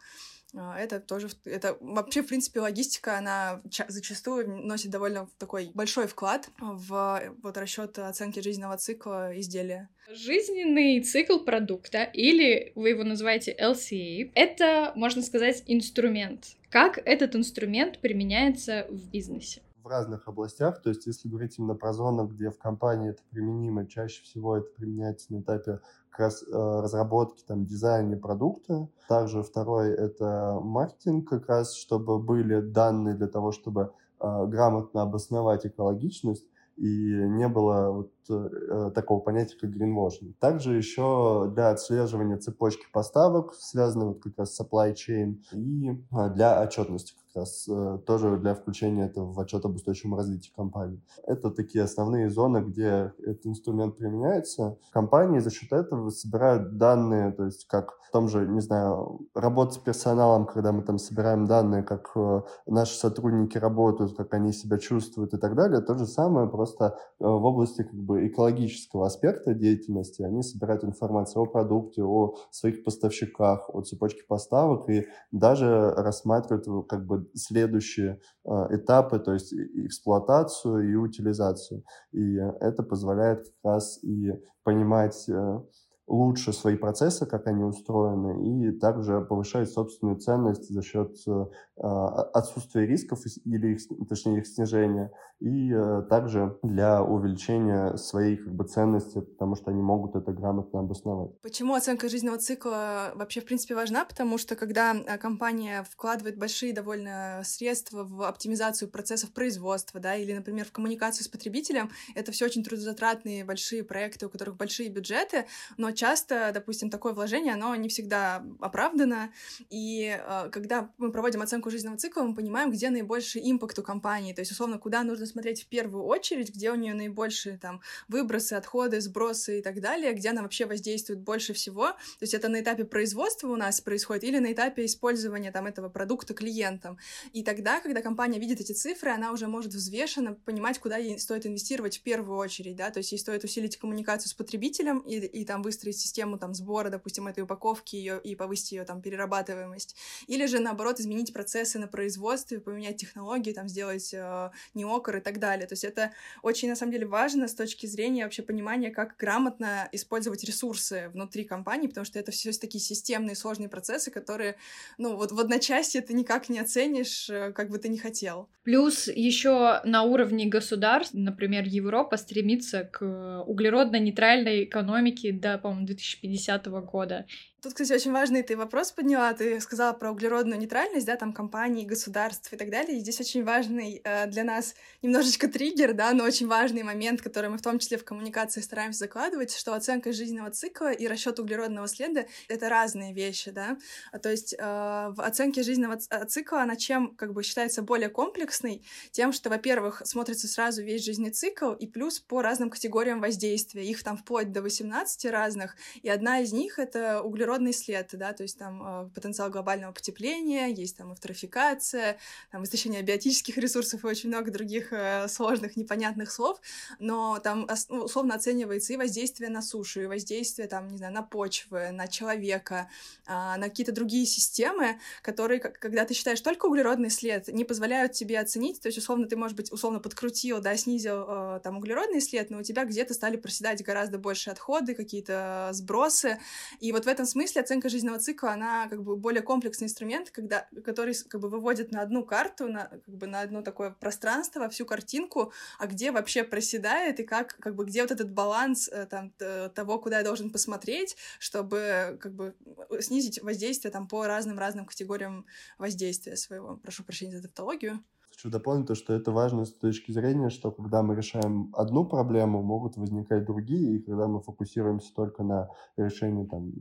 А, 0.54 0.78
это 0.78 1.00
тоже, 1.00 1.28
это 1.44 1.78
вообще, 1.80 2.22
в 2.22 2.26
принципе, 2.26 2.60
логистика, 2.60 3.16
она 3.16 3.62
зачастую 3.88 4.66
носит 4.66 4.90
довольно 4.90 5.26
такой 5.38 5.70
большой 5.72 6.06
вклад 6.06 6.50
в 6.58 7.34
вот 7.42 7.56
расчет 7.56 7.98
оценки 7.98 8.40
жизненного 8.40 8.76
цикла 8.76 9.38
изделия. 9.40 9.88
Жизненный 10.10 11.00
цикл 11.00 11.38
продукта, 11.38 12.02
или 12.02 12.72
вы 12.74 12.90
его 12.90 13.02
называете 13.02 13.56
LCA, 13.58 14.30
это, 14.34 14.92
можно 14.94 15.22
сказать, 15.22 15.62
инструмент. 15.66 16.56
Как 16.68 16.98
этот 16.98 17.34
инструмент 17.34 18.00
применяется 18.00 18.86
в 18.90 19.08
бизнесе? 19.08 19.62
В 19.82 19.86
разных 19.86 20.28
областях. 20.28 20.80
То 20.82 20.90
есть, 20.90 21.06
если 21.06 21.28
говорить 21.28 21.58
именно 21.58 21.74
про 21.74 21.92
зону, 21.92 22.26
где 22.26 22.50
в 22.50 22.58
компании 22.58 23.10
это 23.10 23.22
применимо, 23.30 23.86
чаще 23.86 24.22
всего 24.22 24.56
это 24.56 24.68
применяется 24.76 25.32
на 25.32 25.40
этапе 25.40 25.80
как 26.10 26.20
раз 26.20 26.42
э, 26.42 26.46
разработки, 26.52 27.42
там, 27.46 27.64
дизайна 27.64 28.16
продукта. 28.16 28.88
Также 29.08 29.42
второй— 29.42 29.90
это 29.92 30.58
маркетинг, 30.62 31.28
как 31.28 31.48
раз, 31.48 31.74
чтобы 31.74 32.18
были 32.18 32.60
данные 32.60 33.14
для 33.14 33.28
того, 33.28 33.50
чтобы 33.52 33.92
э, 34.20 34.46
грамотно 34.46 35.02
обосновать 35.02 35.66
экологичность 35.66 36.46
и 36.76 36.86
не 36.86 37.48
было 37.48 37.90
вот 37.90 38.12
э, 38.30 38.90
такого 38.94 39.20
понятия, 39.20 39.56
как 39.60 39.70
greenwashing. 39.70 40.34
Также 40.38 40.76
еще 40.76 41.50
для 41.54 41.70
отслеживания 41.70 42.38
цепочки 42.38 42.86
поставок, 42.92 43.54
связанной 43.54 44.06
вот 44.06 44.22
как 44.22 44.38
раз 44.38 44.54
с 44.54 44.60
supply 44.60 44.94
chain, 44.94 45.36
и 45.52 45.90
э, 45.90 46.30
для 46.34 46.62
отчетности 46.62 47.14
как 47.32 47.42
раз 47.42 47.66
э, 47.68 47.98
тоже 48.06 48.36
для 48.38 48.54
включения 48.54 49.06
этого 49.06 49.32
в 49.32 49.40
отчет 49.40 49.64
об 49.64 49.74
устойчивом 49.74 50.16
развитии 50.16 50.52
компании. 50.54 51.00
Это 51.24 51.50
такие 51.50 51.84
основные 51.84 52.28
зоны, 52.28 52.58
где 52.58 53.12
этот 53.18 53.46
инструмент 53.46 53.96
применяется. 53.96 54.76
Компании 54.92 55.38
за 55.38 55.50
счет 55.50 55.72
этого 55.72 56.10
собирают 56.10 56.76
данные, 56.76 57.32
то 57.32 57.44
есть 57.44 57.66
как 57.66 57.98
в 58.02 58.10
том 58.12 58.28
же, 58.28 58.46
не 58.46 58.60
знаю, 58.60 59.20
работа 59.34 59.72
с 59.72 59.78
персоналом, 59.78 60.44
когда 60.44 60.72
мы 60.72 60.82
там 60.82 60.98
собираем 60.98 61.46
данные, 61.46 61.82
как 61.82 62.10
э, 62.14 62.42
наши 62.66 62.94
сотрудники 62.94 63.56
работают, 63.56 64.14
как 64.16 64.34
они 64.34 64.52
себя 64.52 64.78
чувствуют 64.78 65.32
и 65.32 65.38
так 65.38 65.54
далее. 65.54 65.80
То 65.80 65.96
же 65.96 66.06
самое, 66.06 66.46
просто 66.46 66.98
э, 67.18 67.24
в 67.24 67.44
области 67.44 67.82
как 67.82 67.94
бы 67.94 68.26
экологического 68.26 69.06
аспекта 69.06 69.54
деятельности 69.54 70.22
они 70.22 70.42
собирают 70.42 70.84
информацию 70.84 71.42
о 71.42 71.46
продукте, 71.46 72.02
о 72.04 72.34
своих 72.50 72.84
поставщиках, 72.84 73.70
о 73.74 73.80
цепочке 73.80 74.22
поставок 74.28 74.90
и 74.90 75.06
даже 75.30 75.90
рассматривают 75.96 76.66
как 76.88 77.06
бы 77.06 77.21
следующие 77.34 78.20
э, 78.44 78.50
этапы, 78.70 79.18
то 79.18 79.32
есть 79.32 79.52
эксплуатацию 79.52 80.90
и 80.90 80.94
утилизацию. 80.94 81.84
И 82.12 82.36
это 82.60 82.82
позволяет 82.82 83.44
как 83.44 83.74
раз 83.74 84.02
и 84.02 84.32
понимать 84.64 85.28
э, 85.28 85.60
лучше 86.06 86.52
свои 86.52 86.76
процессы, 86.76 87.26
как 87.26 87.46
они 87.46 87.64
устроены, 87.64 88.68
и 88.68 88.72
также 88.72 89.20
повышает 89.20 89.70
собственную 89.70 90.18
ценность 90.18 90.68
за 90.68 90.82
счет 90.82 91.16
э, 91.26 91.44
отсутствия 91.76 92.86
рисков 92.86 93.20
или, 93.44 93.74
их, 93.74 94.08
точнее, 94.08 94.38
их 94.38 94.46
снижения, 94.46 95.12
и 95.40 95.72
э, 95.72 96.02
также 96.08 96.58
для 96.62 97.02
увеличения 97.02 97.96
своей 97.96 98.36
как 98.36 98.52
бы, 98.52 98.64
ценности, 98.64 99.20
потому 99.20 99.54
что 99.54 99.70
они 99.70 99.80
могут 99.80 100.16
это 100.16 100.32
грамотно 100.32 100.80
обосновать. 100.80 101.30
Почему 101.40 101.74
оценка 101.74 102.08
жизненного 102.08 102.38
цикла 102.38 103.12
вообще, 103.14 103.40
в 103.40 103.44
принципе, 103.44 103.74
важна? 103.74 104.04
Потому 104.04 104.38
что 104.38 104.56
когда 104.56 104.94
э, 104.94 105.18
компания 105.18 105.84
вкладывает 105.88 106.36
большие 106.36 106.72
довольно 106.72 107.42
средства 107.44 108.04
в 108.04 108.22
оптимизацию 108.22 108.90
процессов 108.90 109.32
производства, 109.32 110.00
да, 110.00 110.16
или, 110.16 110.32
например, 110.32 110.66
в 110.66 110.72
коммуникацию 110.72 111.24
с 111.24 111.28
потребителем, 111.28 111.90
это 112.14 112.32
все 112.32 112.46
очень 112.46 112.64
трудозатратные 112.64 113.44
большие 113.44 113.84
проекты, 113.84 114.26
у 114.26 114.30
которых 114.30 114.56
большие 114.56 114.90
бюджеты, 114.90 115.46
но 115.76 115.91
часто, 115.92 116.50
допустим, 116.52 116.90
такое 116.90 117.12
вложение, 117.12 117.54
оно 117.54 117.74
не 117.74 117.88
всегда 117.88 118.44
оправдано, 118.60 119.32
и 119.70 120.18
э, 120.18 120.48
когда 120.50 120.90
мы 120.98 121.12
проводим 121.12 121.42
оценку 121.42 121.70
жизненного 121.70 121.98
цикла, 121.98 122.22
мы 122.22 122.34
понимаем, 122.34 122.70
где 122.70 122.90
наибольший 122.90 123.42
импакт 123.50 123.78
у 123.78 123.82
компании, 123.82 124.32
то 124.32 124.40
есть, 124.40 124.52
условно, 124.52 124.78
куда 124.78 125.02
нужно 125.02 125.26
смотреть 125.26 125.62
в 125.62 125.66
первую 125.66 126.04
очередь, 126.04 126.54
где 126.54 126.70
у 126.70 126.74
нее 126.74 126.94
наибольшие 126.94 127.58
там 127.58 127.80
выбросы, 128.08 128.54
отходы, 128.54 129.00
сбросы 129.00 129.58
и 129.58 129.62
так 129.62 129.80
далее, 129.80 130.12
где 130.12 130.30
она 130.30 130.42
вообще 130.42 130.66
воздействует 130.66 131.20
больше 131.20 131.52
всего, 131.52 131.88
то 131.88 132.22
есть 132.22 132.34
это 132.34 132.48
на 132.48 132.60
этапе 132.60 132.84
производства 132.84 133.48
у 133.48 133.56
нас 133.56 133.80
происходит 133.80 134.24
или 134.24 134.38
на 134.38 134.52
этапе 134.52 134.84
использования 134.84 135.52
там 135.52 135.66
этого 135.66 135.88
продукта 135.88 136.34
клиентам, 136.34 136.98
и 137.32 137.42
тогда, 137.42 137.80
когда 137.80 138.02
компания 138.02 138.38
видит 138.38 138.60
эти 138.60 138.72
цифры, 138.72 139.10
она 139.10 139.32
уже 139.32 139.46
может 139.46 139.72
взвешенно 139.74 140.34
понимать, 140.34 140.78
куда 140.78 140.96
ей 140.96 141.18
стоит 141.18 141.46
инвестировать 141.46 141.98
в 141.98 142.02
первую 142.02 142.38
очередь, 142.38 142.76
да, 142.76 142.90
то 142.90 142.98
есть 142.98 143.12
ей 143.12 143.18
стоит 143.18 143.44
усилить 143.44 143.76
коммуникацию 143.76 144.28
с 144.30 144.34
потребителем 144.34 144.98
и, 145.00 145.16
и 145.16 145.44
там 145.44 145.62
выстроить 145.62 145.81
выстроить 145.82 145.98
систему 145.98 146.38
там 146.38 146.54
сбора, 146.54 146.90
допустим, 146.90 147.26
этой 147.26 147.42
упаковки 147.42 147.96
ее 147.96 148.20
и 148.22 148.34
повысить 148.34 148.72
ее 148.72 148.84
там 148.84 149.02
перерабатываемость, 149.02 149.96
или 150.28 150.46
же 150.46 150.60
наоборот 150.60 151.00
изменить 151.00 151.32
процессы 151.32 151.78
на 151.78 151.88
производстве, 151.88 152.60
поменять 152.60 152.96
технологии, 152.96 153.52
там 153.52 153.68
сделать 153.68 154.14
э, 154.14 154.50
неокор 154.74 155.16
и 155.16 155.20
так 155.20 155.38
далее. 155.38 155.66
То 155.66 155.72
есть 155.72 155.84
это 155.84 156.12
очень 156.42 156.68
на 156.68 156.76
самом 156.76 156.92
деле 156.92 157.06
важно 157.06 157.48
с 157.48 157.54
точки 157.54 157.86
зрения 157.86 158.24
вообще 158.24 158.42
понимания, 158.42 158.90
как 158.90 159.16
грамотно 159.18 159.88
использовать 159.92 160.44
ресурсы 160.44 161.10
внутри 161.12 161.44
компании, 161.44 161.88
потому 161.88 162.04
что 162.04 162.18
это 162.18 162.30
все 162.30 162.52
такие 162.52 162.80
системные 162.80 163.34
сложные 163.34 163.68
процессы, 163.68 164.10
которые, 164.10 164.56
ну 164.98 165.16
вот 165.16 165.32
в 165.32 165.40
одночасье 165.40 166.00
ты 166.02 166.14
никак 166.14 166.48
не 166.48 166.60
оценишь, 166.60 167.28
э, 167.30 167.52
как 167.52 167.70
бы 167.70 167.78
ты 167.78 167.88
не 167.88 167.98
хотел. 167.98 168.48
Плюс 168.62 169.08
еще 169.08 169.80
на 169.84 170.02
уровне 170.02 170.46
государств, 170.46 171.14
например, 171.14 171.64
Европа 171.64 172.16
стремится 172.16 172.84
к 172.84 173.42
углеродно-нейтральной 173.46 174.64
экономике 174.64 175.32
до, 175.32 175.58
по-моему, 175.72 175.86
2050 175.86 176.66
года. 176.84 177.26
Тут, 177.62 177.74
кстати, 177.74 177.92
очень 177.92 178.10
важный 178.10 178.42
ты 178.42 178.56
вопрос 178.56 178.90
подняла. 178.90 179.32
Ты 179.34 179.60
сказала 179.60 179.92
про 179.92 180.10
углеродную 180.10 180.58
нейтральность, 180.58 181.06
да, 181.06 181.14
там 181.14 181.32
компаний, 181.32 181.86
государств 181.86 182.52
и 182.52 182.56
так 182.56 182.70
далее. 182.70 182.98
И 182.98 183.00
здесь 183.00 183.20
очень 183.20 183.44
важный 183.44 184.00
э, 184.02 184.26
для 184.26 184.42
нас 184.42 184.74
немножечко 185.00 185.46
триггер, 185.46 185.92
да, 185.92 186.12
но 186.12 186.24
очень 186.24 186.48
важный 186.48 186.82
момент, 186.82 187.22
который 187.22 187.50
мы 187.50 187.58
в 187.58 187.62
том 187.62 187.78
числе 187.78 187.98
в 187.98 188.04
коммуникации 188.04 188.60
стараемся 188.60 188.98
закладывать, 188.98 189.54
что 189.54 189.74
оценка 189.74 190.12
жизненного 190.12 190.50
цикла 190.50 190.90
и 190.90 191.06
расчет 191.06 191.38
углеродного 191.38 191.86
следа— 191.86 192.24
это 192.48 192.68
разные 192.68 193.14
вещи, 193.14 193.52
да. 193.52 193.78
А, 194.10 194.18
то 194.18 194.28
есть 194.28 194.54
э, 194.54 194.58
в 194.58 195.20
оценке 195.24 195.62
жизненного 195.62 196.00
э, 196.10 196.24
цикла 196.24 196.62
она 196.62 196.74
чем 196.74 197.14
как 197.14 197.32
бы 197.32 197.44
считается 197.44 197.82
более 197.82 198.08
комплексной? 198.08 198.84
Тем, 199.12 199.32
что, 199.32 199.50
во-первых, 199.50 200.02
смотрится 200.04 200.48
сразу 200.48 200.82
весь 200.82 201.04
жизненный 201.04 201.30
цикл 201.30 201.74
и 201.74 201.86
плюс 201.86 202.18
по 202.18 202.42
разным 202.42 202.70
категориям 202.70 203.20
воздействия. 203.20 203.84
Их 203.84 204.02
там 204.02 204.16
вплоть 204.16 204.50
до 204.50 204.62
18 204.62 205.26
разных, 205.26 205.76
и 206.02 206.08
одна 206.08 206.40
из 206.40 206.52
них— 206.52 206.76
это 206.80 207.22
углеродный 207.22 207.51
углеродный 207.52 207.72
след, 207.72 208.08
да, 208.12 208.32
то 208.32 208.42
есть 208.42 208.58
там 208.58 208.82
э, 208.82 209.10
потенциал 209.14 209.50
глобального 209.50 209.92
потепления, 209.92 210.68
есть 210.68 210.96
там 210.96 211.12
эвтрофикация, 211.12 212.16
там 212.50 212.64
истощение 212.64 213.02
биотических 213.02 213.58
ресурсов 213.58 214.04
и 214.04 214.06
очень 214.06 214.28
много 214.28 214.50
других 214.50 214.92
э, 214.92 215.28
сложных, 215.28 215.76
непонятных 215.76 216.30
слов, 216.30 216.60
но 216.98 217.38
там 217.38 217.68
ну, 217.88 218.04
условно 218.04 218.34
оценивается 218.34 218.92
и 218.92 218.96
воздействие 218.96 219.50
на 219.50 219.62
сушу, 219.62 220.02
и 220.02 220.06
воздействие 220.06 220.68
там, 220.68 220.88
не 220.88 220.98
знаю, 220.98 221.12
на 221.12 221.22
почвы, 221.22 221.90
на 221.90 222.08
человека, 222.08 222.88
э, 223.26 223.30
на 223.30 223.68
какие-то 223.68 223.92
другие 223.92 224.26
системы, 224.26 224.98
которые, 225.22 225.60
когда 225.60 226.04
ты 226.04 226.14
считаешь 226.14 226.40
только 226.40 226.66
углеродный 226.66 227.10
след, 227.10 227.48
не 227.48 227.64
позволяют 227.64 228.12
тебе 228.12 228.40
оценить, 228.40 228.80
то 228.80 228.88
есть 228.88 228.98
условно 228.98 229.26
ты, 229.26 229.36
может 229.36 229.56
быть, 229.56 229.72
условно 229.72 230.00
подкрутил, 230.00 230.60
да, 230.60 230.76
снизил 230.76 231.24
э, 231.28 231.60
там 231.62 231.76
углеродный 231.78 232.20
след, 232.20 232.50
но 232.50 232.58
у 232.58 232.62
тебя 232.62 232.84
где-то 232.84 233.14
стали 233.14 233.36
проседать 233.36 233.82
гораздо 233.82 234.18
больше 234.18 234.50
отходы, 234.50 234.94
какие-то 234.94 235.70
сбросы, 235.72 236.38
и 236.80 236.92
вот 236.92 237.04
в 237.04 237.08
этом 237.08 237.26
смысле 237.26 237.41
смысле 237.48 237.62
оценка 237.62 237.88
жизненного 237.88 238.18
цикла, 238.18 238.52
она 238.52 238.88
как 238.88 239.02
бы 239.02 239.16
более 239.16 239.42
комплексный 239.42 239.86
инструмент, 239.86 240.30
когда, 240.30 240.68
который 240.84 241.14
как 241.28 241.40
бы 241.40 241.48
выводит 241.48 241.92
на 241.92 242.02
одну 242.02 242.24
карту, 242.24 242.68
на, 242.68 242.86
как 242.86 243.14
бы 243.14 243.26
на 243.26 243.40
одно 243.40 243.62
такое 243.62 243.90
пространство, 243.90 244.68
всю 244.68 244.86
картинку, 244.86 245.52
а 245.78 245.86
где 245.86 246.12
вообще 246.12 246.44
проседает 246.44 247.20
и 247.20 247.24
как, 247.24 247.56
как 247.56 247.74
бы 247.74 247.84
где 247.84 248.02
вот 248.02 248.10
этот 248.10 248.30
баланс 248.32 248.88
э, 248.88 249.06
там, 249.06 249.32
того, 249.74 249.98
куда 249.98 250.18
я 250.18 250.24
должен 250.24 250.50
посмотреть, 250.50 251.16
чтобы 251.38 252.18
как 252.20 252.32
бы 252.34 252.54
снизить 253.00 253.42
воздействие 253.42 253.92
там 253.92 254.08
по 254.08 254.26
разным-разным 254.26 254.86
категориям 254.86 255.46
воздействия 255.78 256.36
своего. 256.36 256.76
Прошу 256.76 257.04
прощения 257.04 257.36
за 257.36 257.42
тавтологию 257.42 258.02
хочу 258.32 258.50
дополнить 258.50 258.86
то, 258.86 258.94
что 258.94 259.12
это 259.12 259.30
важно 259.30 259.64
с 259.64 259.72
точки 259.72 260.10
зрения, 260.10 260.48
что 260.48 260.70
когда 260.70 261.02
мы 261.02 261.14
решаем 261.14 261.70
одну 261.74 262.04
проблему, 262.04 262.62
могут 262.62 262.96
возникать 262.96 263.44
другие, 263.44 263.96
и 263.96 264.02
когда 264.02 264.26
мы 264.26 264.40
фокусируемся 264.40 265.12
только 265.14 265.42
на 265.42 265.68
решении 265.96 266.46
там, 266.46 266.72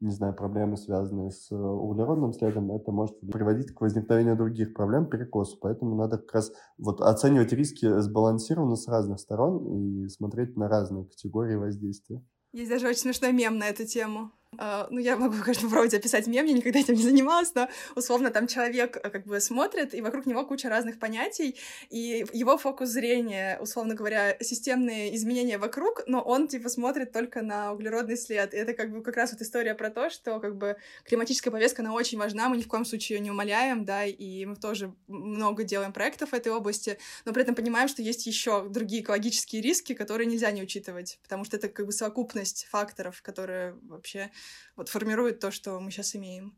не 0.00 0.12
знаю, 0.12 0.34
проблемы, 0.34 0.76
связанные 0.76 1.30
с 1.30 1.50
э, 1.50 1.56
углеродным 1.56 2.32
следом, 2.32 2.70
это 2.70 2.92
может 2.92 3.18
приводить 3.20 3.74
к 3.74 3.80
возникновению 3.80 4.36
других 4.36 4.74
проблем, 4.74 5.06
перекосу. 5.06 5.58
Поэтому 5.60 5.96
надо 5.96 6.18
как 6.18 6.34
раз 6.34 6.52
вот 6.78 7.00
оценивать 7.00 7.52
риски 7.52 8.00
сбалансированно 8.00 8.76
с 8.76 8.86
разных 8.86 9.18
сторон 9.18 9.66
и 9.66 10.08
смотреть 10.08 10.56
на 10.56 10.68
разные 10.68 11.04
категории 11.06 11.56
воздействия. 11.56 12.22
Есть 12.52 12.70
даже 12.70 12.86
очень 12.86 13.00
смешной 13.00 13.32
мем 13.32 13.58
на 13.58 13.68
эту 13.68 13.84
тему. 13.84 14.30
Uh, 14.58 14.86
ну, 14.90 14.98
я 15.00 15.16
могу, 15.16 15.36
конечно, 15.42 15.68
попробовать 15.68 15.94
описать 15.94 16.26
мем, 16.26 16.46
я 16.46 16.52
никогда 16.52 16.78
этим 16.78 16.94
не 16.94 17.02
занималась, 17.02 17.54
но 17.54 17.68
условно 17.94 18.30
там 18.30 18.46
человек 18.46 18.96
э, 19.02 19.10
как 19.10 19.26
бы 19.26 19.40
смотрит, 19.40 19.94
и 19.94 20.00
вокруг 20.00 20.26
него 20.26 20.44
куча 20.46 20.68
разных 20.68 20.98
понятий, 20.98 21.56
и 21.90 22.24
его 22.32 22.56
фокус 22.58 22.88
зрения, 22.90 23.58
условно 23.60 23.94
говоря, 23.94 24.36
системные 24.40 25.14
изменения 25.16 25.58
вокруг, 25.58 26.04
но 26.06 26.20
он, 26.20 26.48
типа, 26.48 26.68
смотрит 26.68 27.12
только 27.12 27.42
на 27.42 27.72
углеродный 27.72 28.16
след. 28.16 28.54
И 28.54 28.56
это 28.56 28.74
как 28.74 28.92
бы 28.92 29.02
как 29.02 29.16
раз 29.16 29.32
вот 29.32 29.42
история 29.42 29.74
про 29.74 29.90
то, 29.90 30.10
что 30.10 30.40
как 30.40 30.56
бы 30.56 30.76
климатическая 31.04 31.52
повестка, 31.52 31.82
она 31.82 31.92
очень 31.92 32.18
важна, 32.18 32.48
мы 32.48 32.56
ни 32.56 32.62
в 32.62 32.68
коем 32.68 32.84
случае 32.84 33.18
ее 33.18 33.24
не 33.24 33.30
умаляем, 33.30 33.84
да, 33.84 34.04
и 34.04 34.44
мы 34.44 34.56
тоже 34.56 34.94
много 35.08 35.64
делаем 35.64 35.92
проектов 35.92 36.30
в 36.30 36.34
этой 36.34 36.52
области, 36.52 36.98
но 37.24 37.32
при 37.32 37.42
этом 37.42 37.54
понимаем, 37.54 37.88
что 37.88 38.02
есть 38.02 38.26
еще 38.26 38.68
другие 38.68 39.02
экологические 39.02 39.62
риски, 39.62 39.94
которые 39.94 40.26
нельзя 40.26 40.50
не 40.50 40.62
учитывать, 40.62 41.18
потому 41.22 41.44
что 41.44 41.56
это 41.56 41.68
как 41.68 41.86
бы 41.86 41.92
совокупность 41.92 42.66
факторов, 42.70 43.22
которые 43.22 43.76
вообще 43.82 44.30
вот 44.76 44.88
формируют 44.88 45.40
то, 45.40 45.50
что 45.50 45.78
мы 45.80 45.90
сейчас 45.90 46.14
имеем. 46.16 46.56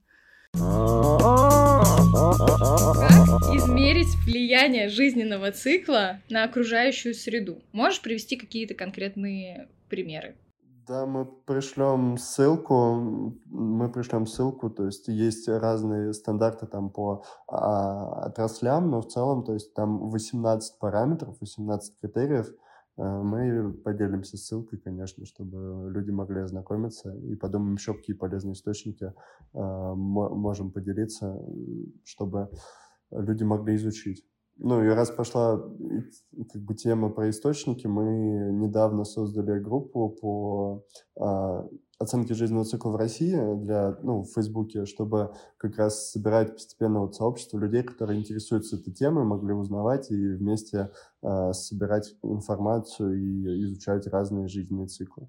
Как 0.52 0.62
измерить 3.54 4.14
влияние 4.24 4.88
жизненного 4.88 5.52
цикла 5.52 6.20
на 6.30 6.44
окружающую 6.44 7.14
среду? 7.14 7.62
Можешь 7.72 8.00
привести 8.00 8.36
какие-то 8.36 8.74
конкретные 8.74 9.68
примеры? 9.88 10.36
Да, 10.88 11.04
мы 11.04 11.24
пришлем 11.24 12.16
ссылку, 12.16 13.34
мы 13.46 13.90
пришлем 13.90 14.24
ссылку, 14.24 14.70
то 14.70 14.86
есть 14.86 15.08
есть 15.08 15.48
разные 15.48 16.14
стандарты 16.14 16.66
там 16.66 16.90
по 16.90 17.24
а, 17.48 18.26
отраслям, 18.26 18.90
но 18.90 19.00
в 19.02 19.08
целом, 19.08 19.42
то 19.42 19.52
есть 19.52 19.74
там 19.74 20.10
18 20.10 20.78
параметров, 20.78 21.36
18 21.40 22.00
критериев, 22.00 22.46
мы 22.96 23.72
поделимся 23.72 24.36
ссылкой, 24.36 24.78
конечно, 24.78 25.26
чтобы 25.26 25.90
люди 25.90 26.10
могли 26.10 26.40
ознакомиться 26.40 27.14
и 27.14 27.36
подумаем 27.36 27.74
еще, 27.74 27.94
какие 27.94 28.16
полезные 28.16 28.54
источники 28.54 29.04
э, 29.04 29.12
можем 29.52 30.70
поделиться, 30.70 31.38
чтобы 32.04 32.50
люди 33.10 33.44
могли 33.44 33.76
изучить. 33.76 34.24
Ну 34.58 34.82
и 34.82 34.88
раз 34.88 35.10
пошла 35.10 35.58
как 36.52 36.62
бы 36.62 36.74
тема 36.74 37.10
про 37.10 37.28
источники, 37.28 37.86
мы 37.86 38.50
недавно 38.52 39.04
создали 39.04 39.58
группу 39.58 40.08
по 40.08 40.84
а, 41.18 41.68
оценке 41.98 42.34
жизненного 42.34 42.64
цикла 42.64 42.90
в 42.90 42.96
России 42.96 43.36
для, 43.62 43.98
ну, 44.02 44.22
в 44.22 44.32
Фейсбуке, 44.32 44.86
чтобы 44.86 45.34
как 45.58 45.76
раз 45.76 46.10
собирать 46.10 46.52
постепенно 46.52 47.00
вот 47.00 47.14
сообщество 47.14 47.58
людей, 47.58 47.82
которые 47.82 48.18
интересуются 48.18 48.76
этой 48.76 48.92
темой, 48.92 49.24
могли 49.24 49.52
узнавать 49.52 50.10
и 50.10 50.32
вместе 50.34 50.90
а, 51.22 51.52
собирать 51.52 52.14
информацию 52.22 53.14
и 53.14 53.62
изучать 53.64 54.06
разные 54.06 54.48
жизненные 54.48 54.88
циклы. 54.88 55.28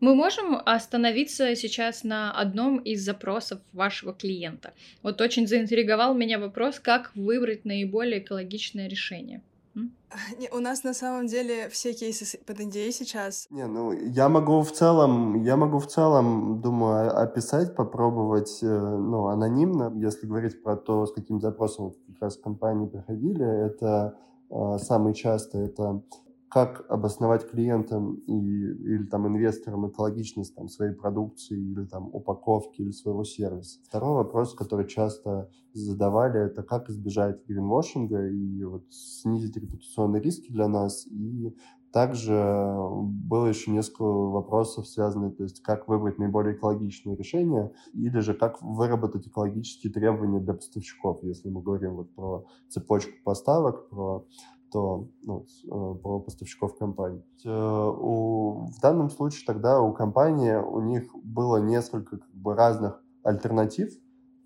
Мы 0.00 0.14
можем 0.14 0.56
остановиться 0.64 1.54
сейчас 1.54 2.04
на 2.04 2.32
одном 2.32 2.78
из 2.78 3.04
запросов 3.04 3.60
вашего 3.72 4.14
клиента. 4.14 4.72
Вот 5.02 5.20
очень 5.20 5.46
заинтриговал 5.46 6.14
меня 6.14 6.38
вопрос, 6.38 6.80
как 6.80 7.12
выбрать 7.14 7.66
наиболее 7.66 8.20
экологичное 8.20 8.88
решение. 8.88 9.42
Не, 10.40 10.48
у 10.50 10.60
нас 10.60 10.84
на 10.84 10.94
самом 10.94 11.26
деле 11.26 11.68
все 11.68 11.92
кейсы 11.92 12.38
под 12.38 12.60
NDA 12.60 12.90
сейчас. 12.90 13.46
Не, 13.50 13.66
ну 13.66 13.92
я 13.92 14.28
могу 14.28 14.62
в 14.62 14.72
целом, 14.72 15.42
я 15.42 15.56
могу 15.56 15.78
в 15.78 15.86
целом, 15.86 16.60
думаю, 16.60 17.16
описать, 17.16 17.76
попробовать, 17.76 18.62
э, 18.62 18.66
ну, 18.66 19.26
анонимно, 19.26 19.92
если 19.96 20.26
говорить 20.26 20.62
про 20.62 20.76
то, 20.76 21.06
с 21.06 21.12
каким 21.12 21.40
запросом 21.40 21.92
как 22.08 22.22
раз 22.22 22.36
компании 22.36 22.88
приходили, 22.88 23.66
это 23.66 24.16
э, 24.50 24.78
самый 24.78 25.14
часто 25.14 25.58
это 25.58 26.02
как 26.50 26.84
обосновать 26.88 27.48
клиентам 27.48 28.16
и, 28.26 28.32
или 28.32 29.04
там 29.04 29.28
инвесторам 29.28 29.88
экологичность 29.88 30.54
там, 30.56 30.68
своей 30.68 30.92
продукции 30.92 31.56
или 31.56 31.84
там 31.86 32.12
упаковки 32.12 32.82
или 32.82 32.90
своего 32.90 33.22
сервиса. 33.22 33.78
Второй 33.84 34.14
вопрос, 34.14 34.54
который 34.54 34.88
часто 34.88 35.48
задавали, 35.72 36.46
это 36.46 36.64
как 36.64 36.90
избежать 36.90 37.46
гринвошинга 37.46 38.28
и 38.28 38.64
вот 38.64 38.82
снизить 38.90 39.56
репутационные 39.56 40.20
риски 40.20 40.50
для 40.50 40.66
нас. 40.66 41.06
И 41.06 41.54
также 41.92 42.34
было 42.34 43.46
еще 43.46 43.70
несколько 43.70 44.02
вопросов, 44.02 44.88
связанных, 44.88 45.36
то 45.36 45.44
есть 45.44 45.62
как 45.62 45.86
выбрать 45.86 46.18
наиболее 46.18 46.56
экологичное 46.56 47.16
решение, 47.16 47.72
или 47.94 48.18
же 48.18 48.34
как 48.34 48.60
выработать 48.60 49.26
экологические 49.26 49.92
требования 49.92 50.40
для 50.40 50.54
поставщиков, 50.54 51.22
если 51.22 51.48
мы 51.48 51.62
говорим 51.62 51.96
вот 51.96 52.14
про 52.14 52.46
цепочку 52.68 53.12
поставок, 53.24 53.88
про 53.88 54.26
то 54.70 55.08
ну, 55.22 55.44
э, 55.64 55.98
про 56.02 56.20
поставщиков 56.20 56.76
компании. 56.76 57.24
Э, 57.44 57.48
у, 57.50 58.66
в 58.66 58.80
данном 58.80 59.10
случае 59.10 59.46
тогда 59.46 59.80
у 59.80 59.92
компании 59.92 60.54
у 60.54 60.80
них 60.80 61.10
было 61.22 61.58
несколько 61.58 62.18
как 62.18 62.34
бы, 62.34 62.54
разных 62.54 63.02
альтернатив 63.22 63.92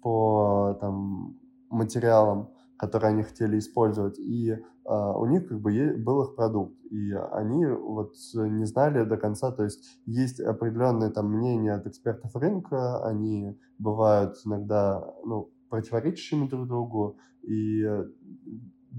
по 0.02 0.76
там, 0.80 1.38
материалам, 1.70 2.50
которые 2.76 3.10
они 3.10 3.22
хотели 3.22 3.58
использовать, 3.58 4.18
и 4.18 4.56
а, 4.84 5.16
у 5.16 5.26
них 5.26 5.48
как 5.48 5.60
бы 5.60 5.94
был 5.96 6.24
их 6.24 6.34
продукт, 6.36 6.74
и 6.90 7.12
они 7.32 7.66
вот 7.66 8.12
не 8.34 8.66
знали 8.66 9.04
до 9.04 9.16
конца, 9.16 9.50
то 9.50 9.64
есть 9.64 9.82
есть 10.04 10.40
определенные 10.40 11.10
там 11.10 11.30
мнения 11.30 11.72
от 11.72 11.86
экспертов 11.86 12.34
рынка, 12.36 13.04
они 13.06 13.58
бывают 13.78 14.36
иногда 14.44 15.14
ну, 15.24 15.50
противоречащими 15.70 16.46
друг 16.48 16.68
другу, 16.68 17.16
и 17.42 17.82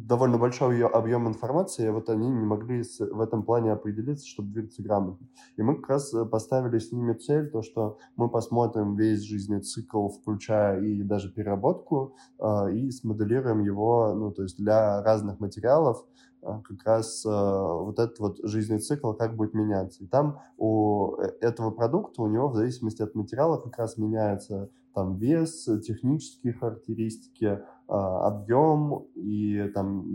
довольно 0.07 0.37
большой 0.37 0.85
объем 0.85 1.27
информации, 1.27 1.87
и 1.87 1.89
вот 1.89 2.09
они 2.09 2.29
не 2.29 2.45
могли 2.45 2.83
в 2.99 3.19
этом 3.19 3.43
плане 3.43 3.71
определиться, 3.71 4.27
чтобы 4.27 4.49
двигаться 4.49 4.83
грамотно. 4.83 5.27
И 5.57 5.63
мы 5.63 5.75
как 5.75 5.89
раз 5.89 6.13
э, 6.13 6.25
поставили 6.25 6.77
с 6.77 6.91
ними 6.91 7.13
цель, 7.13 7.49
то, 7.49 7.61
что 7.61 7.97
мы 8.15 8.29
посмотрим 8.29 8.95
весь 8.95 9.21
жизненный 9.21 9.61
цикл, 9.61 10.09
включая 10.09 10.81
и 10.81 11.01
даже 11.01 11.31
переработку, 11.31 12.15
а, 12.39 12.69
и 12.69 12.91
смоделируем 12.91 13.61
его, 13.61 14.13
ну, 14.13 14.31
то 14.31 14.43
есть 14.43 14.57
для 14.57 15.01
разных 15.01 15.39
материалов, 15.39 16.05
а, 16.45 16.61
как 16.61 16.83
раз 16.83 17.25
э, 17.25 17.29
вот 17.29 17.97
этот 17.97 18.19
вот 18.19 18.39
жизненный 18.43 18.79
цикл 18.79 19.13
как 19.13 19.35
будет 19.35 19.55
меняться. 19.55 20.03
И 20.03 20.07
там 20.07 20.39
у 20.57 21.15
э, 21.15 21.31
этого 21.41 21.71
продукта, 21.71 22.21
у 22.21 22.27
него 22.27 22.49
в 22.49 22.55
зависимости 22.55 23.01
от 23.01 23.15
материала 23.15 23.57
как 23.57 23.77
раз 23.77 23.97
меняется 23.97 24.69
там 24.93 25.17
вес, 25.17 25.67
технические 25.85 26.53
характеристики, 26.53 27.61
объем 27.87 29.05
и 29.15 29.69
там 29.73 30.05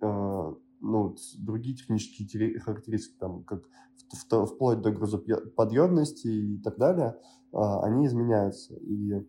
а, 0.00 0.54
ну, 0.80 1.16
другие 1.38 1.76
технические 1.76 2.58
характеристики, 2.60 3.16
там, 3.18 3.44
как 3.44 3.62
вплоть 4.46 4.80
до 4.80 4.90
грузоподъемности 4.90 6.28
и 6.28 6.58
так 6.58 6.78
далее, 6.78 7.16
а, 7.52 7.82
они 7.84 8.06
изменяются. 8.06 8.74
И 8.76 9.26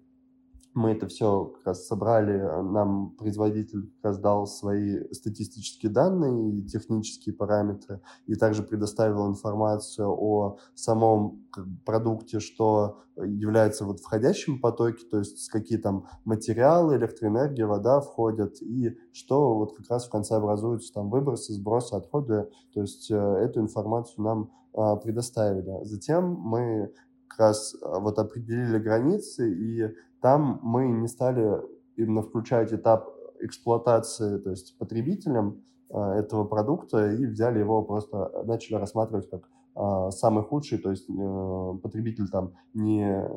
мы 0.79 0.91
это 0.91 1.07
все 1.07 1.45
как 1.45 1.67
раз 1.67 1.85
собрали, 1.85 2.37
нам 2.63 3.11
производитель 3.11 3.91
как 3.95 4.03
раз 4.11 4.19
дал 4.19 4.47
свои 4.47 5.03
статистические 5.11 5.91
данные 5.91 6.57
и 6.57 6.65
технические 6.65 7.35
параметры, 7.35 8.01
и 8.25 8.35
также 8.35 8.63
предоставил 8.63 9.27
информацию 9.27 10.09
о 10.09 10.57
самом 10.73 11.45
продукте, 11.85 12.39
что 12.39 12.99
является 13.17 13.85
вот 13.85 13.99
входящим 13.99 14.59
потоке, 14.61 15.05
то 15.05 15.19
есть 15.19 15.49
какие 15.49 15.77
там 15.77 16.07
материалы, 16.23 16.95
электроэнергия, 16.95 17.67
вода 17.67 17.99
входят, 17.99 18.61
и 18.61 18.97
что 19.11 19.55
вот 19.55 19.75
как 19.75 19.89
раз 19.89 20.07
в 20.07 20.09
конце 20.09 20.35
образуются 20.35 20.93
там 20.93 21.09
выбросы, 21.09 21.53
сбросы, 21.53 21.93
отходы, 21.95 22.49
то 22.73 22.81
есть 22.81 23.11
э, 23.11 23.15
эту 23.15 23.59
информацию 23.59 24.23
нам 24.23 24.51
а, 24.73 24.95
предоставили. 24.95 25.83
Затем 25.83 26.25
мы 26.25 26.93
как 27.27 27.39
раз 27.39 27.75
а, 27.81 27.99
вот 27.99 28.19
определили 28.19 28.77
границы 28.77 29.51
и 29.51 29.95
там 30.21 30.59
мы 30.61 30.87
не 30.87 31.07
стали 31.07 31.61
именно 31.95 32.21
включать 32.21 32.73
этап 32.73 33.09
эксплуатации, 33.41 34.37
то 34.37 34.49
есть 34.49 34.77
потребителям 34.77 35.61
а, 35.89 36.15
этого 36.15 36.45
продукта 36.45 37.11
и 37.11 37.25
взяли 37.25 37.59
его 37.59 37.83
просто, 37.83 38.43
начали 38.45 38.75
рассматривать 38.75 39.29
как 39.29 39.49
а, 39.75 40.11
самый 40.11 40.43
худший, 40.43 40.77
то 40.77 40.91
есть 40.91 41.09
э, 41.09 41.77
потребитель 41.81 42.27
там 42.29 42.53
не 42.73 43.29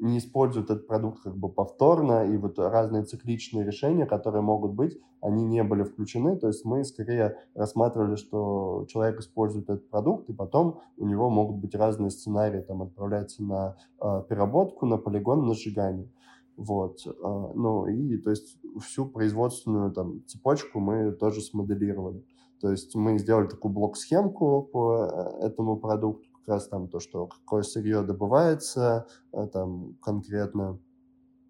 не 0.00 0.18
используют 0.18 0.70
этот 0.70 0.86
продукт 0.86 1.22
как 1.22 1.36
бы 1.36 1.48
повторно, 1.48 2.24
и 2.24 2.36
вот 2.36 2.58
разные 2.58 3.04
цикличные 3.04 3.64
решения, 3.64 4.06
которые 4.06 4.42
могут 4.42 4.72
быть, 4.72 4.98
они 5.20 5.44
не 5.44 5.62
были 5.62 5.82
включены, 5.82 6.36
то 6.36 6.48
есть 6.48 6.64
мы 6.64 6.84
скорее 6.84 7.36
рассматривали, 7.54 8.16
что 8.16 8.86
человек 8.88 9.20
использует 9.20 9.68
этот 9.68 9.90
продукт, 9.90 10.28
и 10.30 10.32
потом 10.32 10.80
у 10.96 11.06
него 11.06 11.28
могут 11.28 11.56
быть 11.56 11.74
разные 11.74 12.10
сценарии, 12.10 12.62
там 12.62 12.82
отправляется 12.82 13.42
на 13.44 13.76
э, 14.00 14.22
переработку, 14.28 14.86
на 14.86 14.96
полигон, 14.96 15.46
на 15.46 15.54
сжигание. 15.54 16.10
Вот. 16.56 17.06
Э, 17.06 17.10
ну 17.54 17.86
и 17.86 18.16
то 18.16 18.30
есть 18.30 18.58
всю 18.80 19.06
производственную 19.06 19.92
там 19.92 20.24
цепочку 20.26 20.80
мы 20.80 21.12
тоже 21.12 21.42
смоделировали. 21.42 22.24
То 22.60 22.70
есть 22.70 22.94
мы 22.94 23.18
сделали 23.18 23.48
такую 23.48 23.72
блок-схемку 23.72 24.68
по 24.72 25.04
э, 25.04 25.46
этому 25.46 25.78
продукту, 25.78 26.29
как 26.40 26.48
раз 26.48 26.68
там 26.68 26.88
то, 26.88 27.00
что 27.00 27.26
какое 27.26 27.62
сырье 27.62 28.02
добывается, 28.02 29.06
э, 29.32 29.46
там 29.52 29.94
конкретно, 30.02 30.78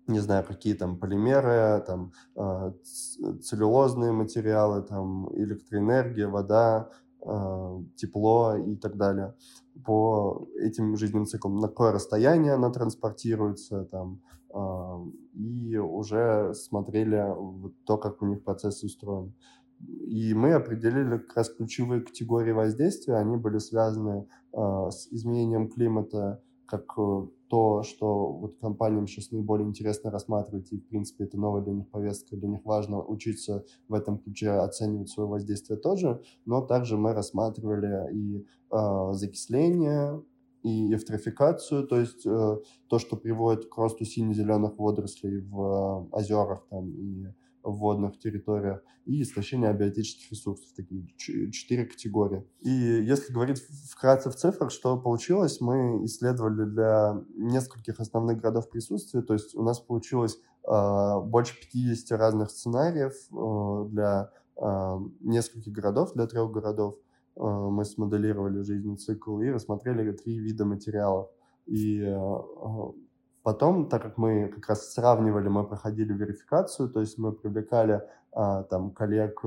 не 0.07 0.21
знаю, 0.21 0.45
какие 0.45 0.75
там 0.75 0.99
полимеры, 0.99 1.83
там 1.87 2.13
э, 2.37 2.73
целлюлозные 3.43 4.13
материалы, 4.13 4.83
там 4.83 5.29
электроэнергия, 5.37 6.29
вода, 6.29 6.91
тепло 7.97 8.57
и 8.57 8.77
так 8.77 8.97
далее 8.97 9.35
по 9.85 10.49
этим 10.59 10.97
жизненным 10.97 11.27
циклам, 11.27 11.59
на 11.59 11.69
какое 11.69 11.93
расстояние 11.93 12.55
она 12.55 12.71
транспортируется, 12.71 13.85
там, 13.85 14.23
и 15.35 15.77
уже 15.77 16.55
смотрели 16.55 17.35
то, 17.85 17.99
как 17.99 18.23
у 18.23 18.27
них 18.27 18.43
процессы 18.43 18.87
устроены. 18.87 19.35
И 19.87 20.35
мы 20.35 20.53
определили 20.53 21.19
как 21.19 21.37
раз 21.37 21.51
ключевые 21.51 22.03
категории 22.03 22.53
воздействия. 22.53 23.17
Они 23.17 23.37
были 23.37 23.59
связаны 23.59 24.27
э, 24.53 24.91
с 24.91 25.09
изменением 25.11 25.69
климата, 25.69 26.43
как 26.67 26.85
э, 26.99 27.27
то, 27.49 27.83
что 27.83 28.33
вот 28.33 28.57
компаниям 28.61 29.07
сейчас 29.09 29.33
наиболее 29.33 29.67
интересно 29.67 30.11
рассматривать, 30.11 30.73
и, 30.73 30.79
в 30.79 30.87
принципе, 30.87 31.25
это 31.25 31.37
новая 31.37 31.63
для 31.63 31.73
них 31.73 31.89
повестка, 31.91 32.37
для 32.37 32.49
них 32.49 32.65
важно 32.65 33.03
учиться 33.03 33.65
в 33.89 33.95
этом 33.95 34.19
ключе 34.19 34.51
оценивать 34.51 35.11
свое 35.11 35.29
воздействие 35.29 35.79
тоже, 35.79 36.23
но 36.45 36.61
также 36.61 36.97
мы 36.97 37.13
рассматривали 37.13 38.15
и 38.15 38.47
э, 38.71 39.13
закисление, 39.15 40.23
и 40.63 40.95
эвтрофикацию, 40.95 41.87
то 41.89 41.99
есть 41.99 42.25
э, 42.27 42.59
то, 42.89 42.99
что 42.99 43.17
приводит 43.17 43.67
к 43.67 43.77
росту 43.77 44.05
сине-зеленых 44.05 44.79
водорослей 44.79 45.41
в 45.41 46.09
э, 46.13 46.17
озерах 46.17 46.67
там, 46.71 46.91
и 46.91 47.27
в 47.63 47.73
водных 47.79 48.19
территориях, 48.19 48.83
и 49.07 49.23
истощение 49.23 49.71
абиотических 49.71 50.31
ресурсов, 50.31 50.67
такие 50.77 51.07
четыре 51.17 51.85
категории. 51.85 52.45
И 52.61 52.71
если 52.71 53.33
говорить 53.33 53.63
вкратце 53.91 54.31
в 54.31 54.37
цифрах, 54.37 54.71
что 54.71 54.97
получилось, 54.97 55.61
мы 55.61 56.05
исследовали 56.05 56.65
для 56.65 57.23
нескольких 57.37 58.01
основных 58.01 58.41
городов 58.41 58.71
присутствия, 58.71 59.23
то 59.23 59.35
есть 59.35 59.55
у 59.55 59.63
нас 59.63 59.81
получилось 59.81 60.39
э, 60.69 61.21
больше 61.25 61.59
50 61.61 62.19
разных 62.19 62.51
сценариев 62.51 63.15
э, 63.33 63.89
для 63.91 64.31
э, 64.57 64.99
нескольких 65.21 65.73
городов, 65.73 66.13
для 66.15 66.27
трех 66.27 66.51
городов, 66.51 66.97
Э, 67.41 67.69
мы 67.71 67.85
смоделировали 67.85 68.63
жизненный 68.63 68.97
цикл 68.97 69.41
и 69.41 69.51
рассмотрели 69.51 70.13
три 70.13 70.39
вида 70.39 70.65
материалов. 70.65 71.29
И 71.67 72.01
э, 72.01 72.41
потом, 73.43 73.89
так 73.89 74.03
как 74.03 74.19
мы 74.19 74.49
как 74.49 74.69
раз 74.69 74.93
сравнивали, 74.93 75.49
мы 75.49 75.67
проходили 75.67 76.13
верификацию, 76.13 76.91
то 76.91 77.01
есть 77.01 77.19
мы 77.19 77.33
привлекали 77.33 78.03
там 78.33 78.93
коллег 78.93 79.43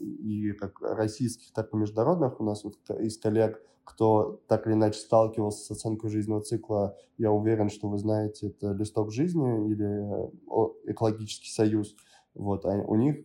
и 0.00 0.52
как 0.52 0.80
российских, 0.80 1.52
так 1.52 1.72
и 1.72 1.76
международных. 1.76 2.40
У 2.40 2.44
нас 2.44 2.64
вот 2.64 2.76
из 3.00 3.18
коллег, 3.18 3.62
кто 3.84 4.40
так 4.46 4.66
или 4.66 4.74
иначе 4.74 4.98
сталкивался 4.98 5.64
с 5.64 5.70
оценкой 5.70 6.10
жизненного 6.10 6.42
цикла, 6.42 6.96
я 7.18 7.32
уверен, 7.32 7.70
что 7.70 7.88
вы 7.88 7.98
знаете, 7.98 8.48
это 8.48 8.72
листок 8.72 9.10
жизни 9.10 9.70
или 9.70 10.30
экологический 10.90 11.50
союз. 11.50 11.96
Вот, 12.34 12.66
а 12.66 12.70
у 12.86 12.96
них 12.96 13.24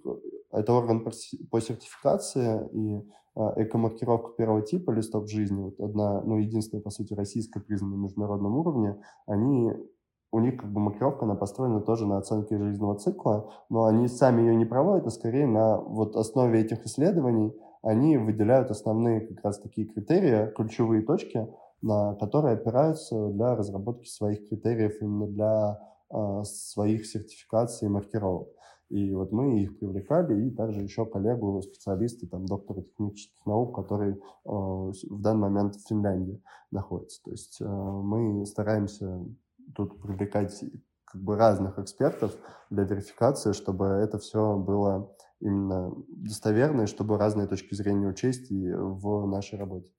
это 0.52 0.74
орган 0.74 1.04
по 1.04 1.62
сертификации, 1.62 2.70
и 2.72 3.06
а, 3.34 3.54
экомаркировка 3.56 4.34
первого 4.34 4.62
типа 4.62 4.92
листов 4.92 5.30
жизни, 5.30 5.62
вот 5.62 5.80
одна, 5.80 6.22
ну, 6.22 6.38
единственная, 6.38 6.82
по 6.82 6.90
сути, 6.90 7.14
российская 7.14 7.62
признанная 7.62 7.98
на 7.98 8.04
международном 8.04 8.58
уровне, 8.58 9.02
они, 9.26 9.72
у 10.32 10.40
них 10.40 10.58
как 10.58 10.72
бы 10.72 10.80
маркировка, 10.80 11.26
она 11.26 11.36
построена 11.36 11.82
тоже 11.82 12.08
на 12.08 12.18
оценке 12.18 12.58
жизненного 12.58 12.98
цикла, 12.98 13.52
но 13.70 13.86
они 13.86 14.08
сами 14.08 14.42
ее 14.42 14.56
не 14.56 14.66
проводят, 14.66 15.06
а 15.08 15.12
скорее 15.12 15.46
на 15.46 15.78
вот 15.78 16.16
основе 16.16 16.62
этих 16.62 16.86
исследований 16.86 17.54
они 17.82 18.18
выделяют 18.18 18.70
основные 18.70 19.22
как 19.22 19.44
раз 19.44 19.60
такие 19.60 19.88
критерии, 19.88 20.52
ключевые 20.54 21.02
точки, 21.02 21.48
на 21.82 22.16
которые 22.16 22.54
опираются 22.54 23.30
для 23.30 23.56
разработки 23.56 24.08
своих 24.08 24.48
критериев 24.48 25.02
именно 25.02 25.28
для 25.28 25.80
э, 26.12 26.44
своих 26.44 27.06
сертификаций 27.08 27.88
и 27.88 27.92
маркировок. 27.92 28.50
И 28.90 29.14
вот 29.16 29.32
мы 29.32 29.62
их 29.62 29.80
привлекали, 29.80 30.48
и 30.48 30.52
также 30.52 30.82
еще 30.82 31.06
коллегу, 31.06 31.62
специалисты, 31.62 32.28
там, 32.28 32.46
доктора 32.46 32.82
технических 32.82 33.46
наук, 33.46 33.74
который 33.74 34.14
э, 34.14 34.18
в 34.46 35.22
данный 35.22 35.50
момент 35.50 35.76
в 35.76 35.88
Финляндии 35.88 36.42
находится. 36.72 37.24
То 37.24 37.32
есть 37.32 37.62
э, 37.62 37.66
мы 37.66 38.46
стараемся 38.46 39.26
тут 39.76 40.02
привлекать 40.02 40.64
как 41.06 41.22
бы 41.22 41.36
разных 41.36 41.78
экспертов 41.80 42.36
для 42.70 42.84
верификации, 42.84 43.52
чтобы 43.52 43.86
это 43.86 44.18
все 44.18 44.58
было 44.58 45.16
именно 45.40 45.94
достоверно, 46.08 46.84
и 46.84 46.88
чтобы 46.88 47.18
разные 47.18 47.48
точки 47.48 47.74
зрения 47.74 48.08
учесть 48.08 48.52
и 48.52 48.72
в 48.72 49.28
нашей 49.28 49.60
работе. 49.60 49.92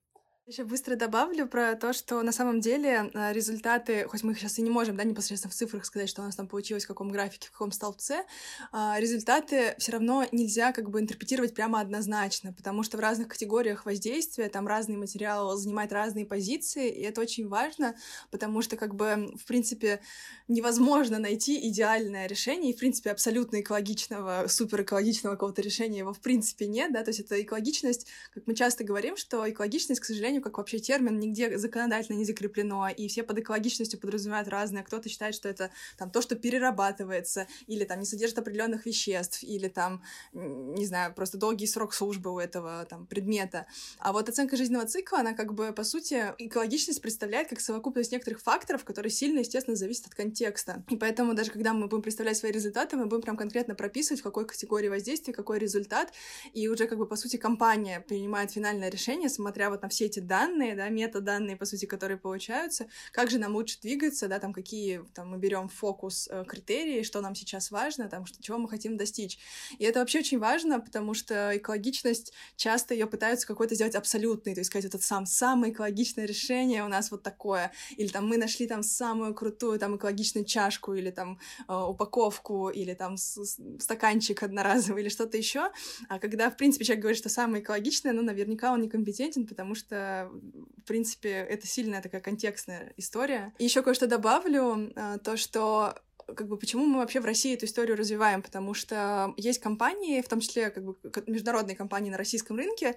Еще 0.52 0.64
быстро 0.64 0.96
добавлю 0.96 1.46
про 1.46 1.76
то, 1.76 1.94
что 1.94 2.20
на 2.20 2.30
самом 2.30 2.60
деле 2.60 3.10
а, 3.14 3.32
результаты, 3.32 4.04
хоть 4.06 4.22
мы 4.22 4.34
сейчас 4.34 4.58
и 4.58 4.62
не 4.62 4.68
можем, 4.68 4.98
да, 4.98 5.04
непосредственно 5.04 5.50
в 5.50 5.54
цифрах 5.54 5.86
сказать, 5.86 6.10
что 6.10 6.20
у 6.20 6.26
нас 6.26 6.36
там 6.36 6.46
получилось, 6.46 6.84
в 6.84 6.88
каком 6.88 7.10
графике, 7.10 7.48
в 7.48 7.52
каком 7.52 7.72
столбце, 7.72 8.26
а, 8.70 9.00
результаты 9.00 9.74
все 9.78 9.92
равно 9.92 10.26
нельзя 10.30 10.72
как 10.72 10.90
бы 10.90 11.00
интерпретировать 11.00 11.54
прямо 11.54 11.80
однозначно, 11.80 12.52
потому 12.52 12.82
что 12.82 12.98
в 12.98 13.00
разных 13.00 13.28
категориях 13.28 13.86
воздействия 13.86 14.50
там 14.50 14.68
разный 14.68 14.98
материал 14.98 15.56
занимает 15.56 15.90
разные 15.90 16.26
позиции, 16.26 16.90
и 16.90 17.00
это 17.00 17.22
очень 17.22 17.48
важно, 17.48 17.94
потому 18.30 18.60
что 18.60 18.76
как 18.76 18.94
бы, 18.94 19.32
в 19.42 19.46
принципе, 19.46 20.02
невозможно 20.48 21.18
найти 21.18 21.66
идеальное 21.70 22.26
решение, 22.26 22.72
и, 22.72 22.76
в 22.76 22.78
принципе, 22.78 23.10
абсолютно 23.10 23.62
экологичного, 23.62 24.48
супер 24.48 24.82
экологичного 24.82 25.32
какого-то 25.32 25.62
решения 25.62 26.00
его 26.00 26.12
в 26.12 26.20
принципе 26.20 26.66
нет, 26.66 26.92
да, 26.92 27.02
то 27.04 27.08
есть 27.08 27.20
это 27.20 27.40
экологичность, 27.40 28.06
как 28.34 28.46
мы 28.46 28.54
часто 28.54 28.84
говорим, 28.84 29.16
что 29.16 29.48
экологичность, 29.48 30.02
к 30.02 30.04
сожалению, 30.04 30.41
как 30.42 30.58
вообще 30.58 30.78
термин 30.78 31.18
нигде 31.18 31.56
законодательно 31.58 32.16
не 32.16 32.24
закреплено, 32.24 32.88
и 32.88 33.08
все 33.08 33.22
под 33.22 33.38
экологичностью 33.38 33.98
подразумевают 34.00 34.48
разное. 34.48 34.82
Кто-то 34.82 35.08
считает, 35.08 35.34
что 35.34 35.48
это 35.48 35.70
там 35.96 36.10
то, 36.10 36.20
что 36.20 36.36
перерабатывается, 36.36 37.46
или 37.66 37.84
там 37.84 38.00
не 38.00 38.06
содержит 38.06 38.38
определенных 38.38 38.86
веществ, 38.86 39.42
или 39.42 39.68
там, 39.68 40.02
не 40.32 40.86
знаю, 40.86 41.14
просто 41.14 41.38
долгий 41.38 41.66
срок 41.66 41.94
службы 41.94 42.32
у 42.32 42.38
этого 42.38 42.84
там 42.88 43.06
предмета. 43.06 43.66
А 43.98 44.12
вот 44.12 44.28
оценка 44.28 44.56
жизненного 44.56 44.86
цикла, 44.86 45.20
она 45.20 45.34
как 45.34 45.54
бы, 45.54 45.72
по 45.72 45.84
сути, 45.84 46.34
экологичность 46.38 47.00
представляет 47.00 47.48
как 47.48 47.60
совокупность 47.60 48.12
некоторых 48.12 48.40
факторов, 48.40 48.84
которые 48.84 49.10
сильно, 49.10 49.40
естественно, 49.40 49.76
зависят 49.76 50.06
от 50.06 50.14
контекста. 50.14 50.84
И 50.88 50.96
поэтому 50.96 51.34
даже 51.34 51.50
когда 51.50 51.72
мы 51.72 51.86
будем 51.86 52.02
представлять 52.02 52.36
свои 52.36 52.52
результаты, 52.52 52.96
мы 52.96 53.06
будем 53.06 53.22
прям 53.22 53.36
конкретно 53.36 53.74
прописывать, 53.74 54.20
в 54.20 54.24
какой 54.24 54.46
категории 54.46 54.88
воздействия, 54.88 55.32
какой 55.32 55.58
результат, 55.58 56.12
и 56.52 56.68
уже 56.68 56.86
как 56.86 56.98
бы, 56.98 57.06
по 57.06 57.16
сути, 57.16 57.36
компания 57.36 58.00
принимает 58.00 58.50
финальное 58.50 58.88
решение, 58.88 59.28
смотря 59.28 59.70
вот 59.70 59.82
на 59.82 59.88
все 59.88 60.06
эти 60.06 60.20
данные, 60.22 60.74
да, 60.74 60.88
метаданные, 60.88 61.56
по 61.56 61.64
сути, 61.64 61.86
которые 61.86 62.18
получаются, 62.18 62.86
как 63.12 63.30
же 63.30 63.38
нам 63.38 63.54
лучше 63.54 63.80
двигаться, 63.80 64.28
да, 64.28 64.38
там, 64.38 64.52
какие, 64.52 65.04
там, 65.14 65.30
мы 65.30 65.38
берем 65.38 65.68
фокус, 65.68 66.28
э, 66.30 66.44
критерии, 66.46 67.02
что 67.02 67.20
нам 67.20 67.34
сейчас 67.34 67.70
важно, 67.70 68.08
там, 68.08 68.26
что, 68.26 68.42
чего 68.42 68.58
мы 68.58 68.68
хотим 68.68 68.96
достичь. 68.96 69.38
И 69.78 69.84
это 69.84 70.00
вообще 70.00 70.20
очень 70.20 70.38
важно, 70.38 70.80
потому 70.80 71.14
что 71.14 71.56
экологичность, 71.56 72.32
часто 72.56 72.94
ее 72.94 73.06
пытаются 73.06 73.46
какой-то 73.46 73.74
сделать 73.74 73.94
абсолютной, 73.94 74.54
то 74.54 74.60
есть 74.60 74.70
сказать, 74.70 74.84
вот 74.84 74.94
это 74.94 75.04
сам, 75.04 75.26
самое 75.26 75.72
экологичное 75.72 76.26
решение 76.26 76.84
у 76.84 76.88
нас 76.88 77.10
вот 77.10 77.22
такое, 77.22 77.72
или 77.96 78.08
там 78.08 78.26
мы 78.26 78.36
нашли 78.36 78.66
там 78.66 78.82
самую 78.82 79.34
крутую 79.34 79.78
там 79.78 79.96
экологичную 79.96 80.44
чашку, 80.44 80.94
или 80.94 81.10
там 81.10 81.38
э, 81.68 81.74
упаковку, 81.74 82.68
или 82.68 82.94
там 82.94 83.16
стаканчик 83.16 84.42
одноразовый, 84.42 85.02
или 85.02 85.08
что-то 85.08 85.36
еще, 85.36 85.70
а 86.08 86.18
когда, 86.18 86.50
в 86.50 86.56
принципе, 86.56 86.84
человек 86.84 87.02
говорит, 87.02 87.18
что 87.18 87.28
самое 87.28 87.62
экологичное, 87.62 88.12
ну, 88.12 88.22
наверняка 88.22 88.72
он 88.72 88.82
некомпетентен, 88.82 89.46
потому 89.46 89.74
что 89.74 89.96
в 90.30 90.84
принципе, 90.86 91.30
это 91.30 91.66
сильная 91.66 92.02
такая 92.02 92.20
контекстная 92.20 92.92
история. 92.96 93.52
И 93.58 93.64
еще 93.64 93.82
кое-что 93.82 94.06
добавлю, 94.06 94.92
а, 94.96 95.18
то, 95.18 95.36
что 95.36 95.94
как 96.26 96.48
бы 96.48 96.56
почему 96.56 96.86
мы 96.86 96.98
вообще 96.98 97.20
в 97.20 97.24
России 97.24 97.54
эту 97.54 97.66
историю 97.66 97.96
развиваем, 97.96 98.42
потому 98.42 98.74
что 98.74 99.34
есть 99.36 99.60
компании, 99.60 100.22
в 100.22 100.28
том 100.28 100.40
числе 100.40 100.70
как 100.70 100.84
бы 100.84 100.96
международные 101.26 101.76
компании 101.76 102.10
на 102.10 102.16
российском 102.16 102.56
рынке, 102.56 102.96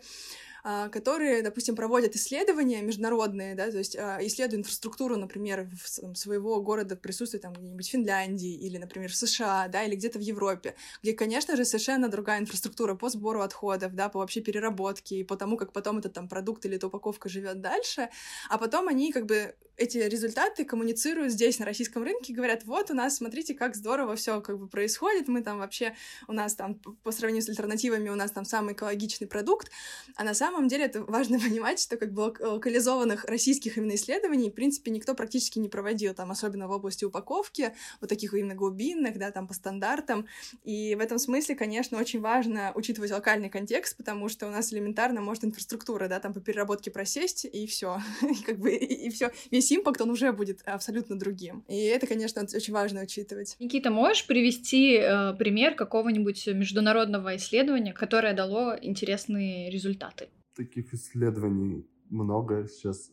которые, 0.92 1.44
допустим, 1.44 1.76
проводят 1.76 2.16
исследования 2.16 2.82
международные, 2.82 3.54
да, 3.54 3.70
то 3.70 3.78
есть 3.78 3.96
а, 3.96 4.18
исследуют 4.22 4.62
инфраструктуру, 4.62 5.16
например, 5.16 5.70
своего 6.16 6.60
города 6.60 6.96
присутствия 6.96 7.40
там 7.40 7.54
где-нибудь 7.54 7.88
в 7.88 7.92
Финляндии 7.92 8.54
или, 8.54 8.80
например, 8.80 9.12
в 9.12 9.16
США, 9.16 9.68
да, 9.68 9.84
или 9.84 9.96
где-то 9.96 10.18
в 10.18 10.24
Европе, 10.24 10.74
где, 11.04 11.14
конечно 11.14 11.56
же, 11.56 11.66
совершенно 11.66 12.10
другая 12.10 12.40
инфраструктура 12.40 12.96
по 12.96 13.10
сбору 13.10 13.42
отходов, 13.42 13.94
да, 13.94 14.10
по 14.10 14.18
вообще 14.18 14.42
переработке 14.42 15.18
и 15.18 15.24
по 15.24 15.38
тому, 15.38 15.56
как 15.56 15.72
потом 15.72 16.00
этот 16.00 16.14
там 16.14 16.28
продукт 16.28 16.66
или 16.66 16.78
эта 16.78 16.88
упаковка 16.88 17.30
живет 17.30 17.62
дальше, 17.62 18.10
а 18.50 18.58
потом 18.58 18.88
они 18.88 19.12
как 19.12 19.28
бы 19.28 19.54
эти 19.78 19.98
результаты 19.98 20.64
коммуницируют 20.66 21.34
здесь, 21.34 21.60
на 21.60 21.66
российском 21.66 22.04
рынке, 22.04 22.34
говорят, 22.34 22.64
вот 22.64 22.92
у 22.92 22.94
нас, 22.94 23.18
смотрите, 23.18 23.54
как 23.54 23.76
здорово 23.76 24.16
все 24.16 24.42
как 24.42 24.58
бы 24.58 24.68
происходит, 24.68 25.28
мы 25.28 25.42
там 25.42 25.60
вообще, 25.60 25.96
у 26.28 26.34
нас 26.34 26.56
там 26.56 26.76
по 26.76 27.12
сравнению 27.12 27.44
с 27.44 27.50
альтернативами, 27.50 28.10
у 28.10 28.16
нас 28.16 28.32
там 28.32 28.46
самый 28.46 28.74
экологичный 28.74 29.28
продукт, 29.28 29.70
а 30.16 30.24
на 30.24 30.34
самом 30.34 30.55
самом 30.56 30.70
деле 30.70 30.86
это 30.86 31.04
важно 31.04 31.40
понимать, 31.50 31.80
что 31.80 31.98
как 31.98 32.14
бы 32.14 32.34
локализованных 32.40 33.26
российских 33.26 33.78
именно 33.78 33.96
исследований, 33.96 34.50
в 34.50 34.54
принципе, 34.54 34.92
никто 34.92 35.14
практически 35.14 35.60
не 35.60 35.70
проводил, 35.70 36.14
там, 36.14 36.32
особенно 36.32 36.68
в 36.68 36.72
области 36.72 37.06
упаковки, 37.06 37.74
вот 38.02 38.10
таких 38.10 38.34
именно 38.34 38.56
глубинных, 38.56 39.18
да, 39.18 39.32
там, 39.32 39.48
по 39.48 39.54
стандартам. 39.54 40.28
И 40.64 40.96
в 40.96 41.00
этом 41.02 41.20
смысле, 41.20 41.56
конечно, 41.56 41.98
очень 41.98 42.22
важно 42.22 42.72
учитывать 42.76 43.12
локальный 43.12 43.50
контекст, 43.50 43.98
потому 43.98 44.30
что 44.30 44.48
у 44.48 44.50
нас 44.50 44.74
элементарно 44.74 45.22
может 45.22 45.44
инфраструктура, 45.44 46.08
да, 46.08 46.20
там, 46.20 46.34
по 46.34 46.40
переработке 46.40 46.92
просесть, 46.92 47.46
и 47.46 47.68
все, 47.68 48.00
как 48.46 48.58
бы, 48.60 48.74
и 48.76 49.10
все, 49.10 49.32
весь 49.52 49.72
импакт, 49.72 50.02
он 50.02 50.10
уже 50.10 50.32
будет 50.32 50.62
абсолютно 50.66 51.18
другим. 51.18 51.64
И 51.68 51.84
это, 51.86 52.08
конечно, 52.08 52.42
очень 52.42 52.74
важно 52.74 53.02
учитывать. 53.02 53.56
Никита, 53.60 53.92
можешь 53.92 54.26
привести 54.26 54.98
э, 54.98 55.34
пример 55.34 55.76
какого-нибудь 55.76 56.48
международного 56.48 57.36
исследования, 57.36 57.94
которое 57.94 58.34
дало 58.34 58.78
интересные 58.82 59.70
результаты? 59.70 60.30
Таких 60.56 60.94
исследований 60.94 61.86
много 62.10 62.68
сейчас. 62.68 63.12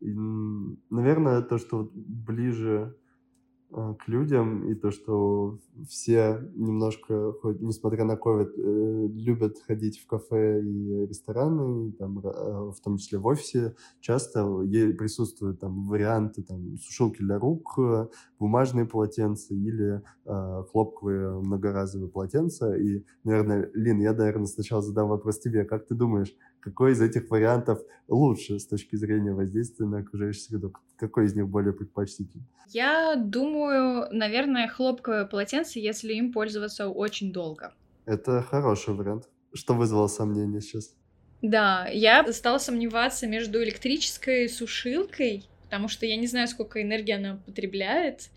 И, 0.00 0.12
наверное, 0.90 1.42
то, 1.42 1.58
что 1.58 1.90
ближе 1.94 2.96
Э, 3.76 3.94
к 3.98 4.06
людям, 4.08 4.70
и 4.70 4.74
то, 4.76 4.92
что 4.92 5.58
все 5.88 6.48
немножко, 6.54 7.32
хоть, 7.42 7.60
несмотря 7.60 8.04
на 8.04 8.12
COVID, 8.12 8.52
э, 8.56 9.08
любят 9.08 9.58
ходить 9.66 9.98
в 9.98 10.06
кафе 10.06 10.62
и 10.62 11.06
рестораны, 11.06 11.88
и, 11.88 11.92
там, 11.92 12.20
э, 12.20 12.70
в 12.70 12.76
том 12.84 12.98
числе 12.98 13.18
в 13.18 13.26
офисе, 13.26 13.74
часто 14.00 14.44
присутствуют 14.96 15.58
там 15.58 15.88
варианты 15.88 16.44
там, 16.44 16.76
сушилки 16.78 17.18
для 17.18 17.38
рук, 17.38 17.76
бумажные 18.38 18.86
полотенца 18.86 19.54
или 19.54 20.02
э, 20.24 20.62
хлопковые 20.70 21.40
многоразовые 21.40 22.10
полотенца. 22.10 22.76
И, 22.76 23.02
наверное, 23.24 23.70
Лин, 23.74 24.00
я, 24.00 24.12
наверное, 24.12 24.46
сначала 24.46 24.82
задам 24.82 25.08
вопрос 25.08 25.40
тебе. 25.40 25.64
Как 25.64 25.86
ты 25.86 25.96
думаешь, 25.96 26.32
какой 26.64 26.92
из 26.92 27.02
этих 27.02 27.30
вариантов 27.30 27.80
лучше 28.08 28.58
с 28.58 28.66
точки 28.66 28.96
зрения 28.96 29.32
воздействия 29.32 29.84
на 29.86 29.98
окружающую 29.98 30.42
среду? 30.42 30.72
Какой 30.96 31.26
из 31.26 31.34
них 31.34 31.46
более 31.46 31.74
предпочтительный? 31.74 32.46
Я 32.68 33.16
думаю, 33.16 34.08
наверное, 34.10 34.66
хлопковое 34.66 35.26
полотенце, 35.26 35.78
если 35.78 36.14
им 36.14 36.32
пользоваться 36.32 36.88
очень 36.88 37.32
долго. 37.34 37.74
Это 38.06 38.40
хороший 38.42 38.94
вариант. 38.94 39.28
Что 39.52 39.74
вызвало 39.74 40.06
сомнения 40.06 40.62
сейчас? 40.62 40.96
Да, 41.42 41.86
я 41.88 42.32
стала 42.32 42.56
сомневаться 42.56 43.26
между 43.26 43.62
электрической 43.62 44.48
сушилкой, 44.48 45.44
потому 45.64 45.88
что 45.88 46.06
я 46.06 46.16
не 46.16 46.26
знаю, 46.26 46.48
сколько 46.48 46.80
энергии 46.80 47.12
она 47.12 47.42
потребляет, 47.44 48.30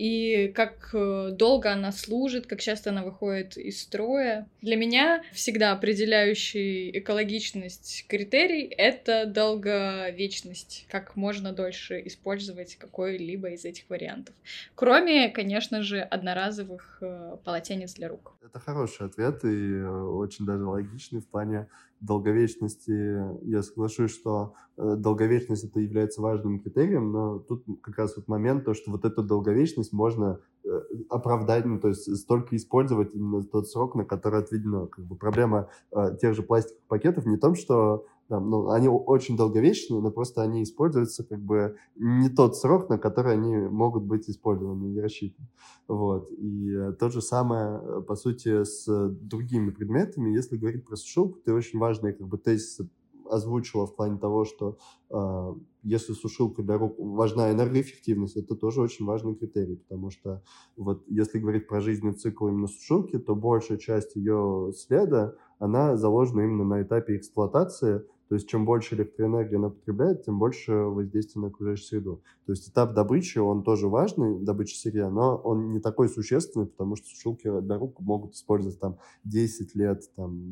и 0.00 0.48
как 0.48 0.90
э, 0.94 1.30
долго 1.32 1.70
она 1.70 1.92
служит, 1.92 2.46
как 2.46 2.60
часто 2.60 2.88
она 2.88 3.04
выходит 3.04 3.58
из 3.58 3.82
строя. 3.82 4.48
Для 4.62 4.76
меня 4.76 5.22
всегда 5.34 5.72
определяющий 5.72 6.90
экологичность 6.98 8.06
критерий— 8.08 8.62
это 8.78 9.26
долговечность, 9.26 10.86
как 10.90 11.16
можно 11.16 11.52
дольше 11.52 12.00
использовать 12.06 12.76
какой-либо 12.76 13.50
из 13.50 13.66
этих 13.66 13.90
вариантов. 13.90 14.34
Кроме, 14.74 15.28
конечно 15.28 15.82
же, 15.82 16.00
одноразовых 16.00 16.98
э, 17.02 17.36
полотенец 17.44 17.92
для 17.92 18.08
рук. 18.08 18.38
Это 18.42 18.58
хороший 18.58 19.06
ответ 19.06 19.44
и 19.44 19.74
э, 19.74 19.86
очень 19.86 20.46
даже 20.46 20.64
логичный 20.64 21.20
в 21.20 21.28
плане 21.28 21.68
долговечности. 22.00 23.22
Я 23.44 23.62
соглашусь, 23.62 24.10
что 24.10 24.54
э, 24.76 24.96
долговечность 24.96 25.64
это 25.64 25.80
является 25.80 26.22
важным 26.22 26.60
критерием, 26.60 27.12
но 27.12 27.38
тут 27.38 27.64
как 27.82 27.98
раз 27.98 28.16
вот 28.16 28.26
момент, 28.28 28.64
то, 28.64 28.74
что 28.74 28.90
вот 28.90 29.04
эту 29.04 29.22
долговечность 29.22 29.92
можно 29.92 30.40
э, 30.64 30.68
оправдать, 31.08 31.66
ну, 31.66 31.78
то 31.78 31.88
есть 31.88 32.16
столько 32.16 32.56
использовать 32.56 33.14
именно 33.14 33.44
тот 33.44 33.68
срок, 33.68 33.94
на 33.94 34.04
который 34.04 34.40
отведено. 34.40 34.86
Как 34.86 35.04
бы 35.04 35.16
проблема 35.16 35.68
э, 35.92 36.16
тех 36.20 36.34
же 36.34 36.42
пластиковых 36.42 36.84
пакетов 36.88 37.26
не 37.26 37.36
в 37.36 37.40
том, 37.40 37.54
что 37.54 38.06
там, 38.30 38.48
ну, 38.48 38.70
они 38.70 38.88
очень 38.88 39.36
долговечные, 39.36 40.00
но 40.00 40.12
просто 40.12 40.40
они 40.40 40.62
используются 40.62 41.24
как 41.24 41.40
бы 41.40 41.76
не 41.96 42.28
тот 42.28 42.56
срок, 42.56 42.88
на 42.88 42.96
который 42.96 43.32
они 43.32 43.56
могут 43.56 44.04
быть 44.04 44.30
использованы 44.30 44.94
и 44.94 45.00
рассчитаны. 45.00 45.48
Вот. 45.88 46.30
И 46.30 46.70
э, 46.72 46.92
то 46.92 47.10
же 47.10 47.22
самое, 47.22 47.80
э, 47.82 48.02
по 48.02 48.14
сути, 48.14 48.62
с 48.62 48.86
другими 48.86 49.70
предметами. 49.70 50.30
Если 50.30 50.56
говорить 50.56 50.86
про 50.86 50.94
сушилку, 50.94 51.40
ты 51.44 51.52
очень 51.52 51.80
важные 51.80 52.12
как 52.12 52.28
бы 52.28 52.38
тезисы 52.38 52.88
озвучила 53.28 53.86
в 53.86 53.96
плане 53.96 54.18
того, 54.18 54.44
что 54.44 54.78
э, 55.10 55.54
если 55.82 56.12
сушилка 56.12 56.62
для 56.62 56.78
рук 56.78 56.94
важна 56.98 57.50
энергоэффективность, 57.50 58.36
это 58.36 58.54
тоже 58.54 58.80
очень 58.80 59.06
важный 59.06 59.34
критерий, 59.34 59.76
потому 59.76 60.10
что 60.10 60.42
вот 60.76 61.04
если 61.08 61.38
говорить 61.38 61.66
про 61.66 61.80
жизненный 61.80 62.14
цикл 62.14 62.48
именно 62.48 62.68
сушилки, 62.68 63.18
то 63.18 63.34
большая 63.34 63.78
часть 63.78 64.14
ее 64.14 64.72
следа, 64.76 65.34
она 65.58 65.96
заложена 65.96 66.42
именно 66.42 66.64
на 66.64 66.82
этапе 66.82 67.16
эксплуатации, 67.16 68.04
то 68.30 68.36
есть 68.36 68.48
чем 68.48 68.64
больше 68.64 68.94
электроэнергии 68.94 69.56
она 69.56 69.70
потребляет, 69.70 70.22
тем 70.24 70.38
больше 70.38 70.72
воздействия 70.72 71.40
на 71.40 71.48
окружающую 71.48 71.84
среду. 71.84 72.22
То 72.46 72.52
есть 72.52 72.70
этап 72.70 72.94
добычи, 72.94 73.38
он 73.38 73.64
тоже 73.64 73.88
важный, 73.88 74.38
добыча 74.38 74.76
сырья, 74.76 75.10
но 75.10 75.34
он 75.34 75.72
не 75.72 75.80
такой 75.80 76.08
существенный, 76.08 76.66
потому 76.66 76.94
что 76.94 77.08
сушилки 77.08 77.50
для 77.60 77.76
рук 77.76 77.98
могут 77.98 78.34
использовать 78.34 78.78
там 78.78 78.98
10 79.24 79.74
лет, 79.74 80.04
там 80.14 80.44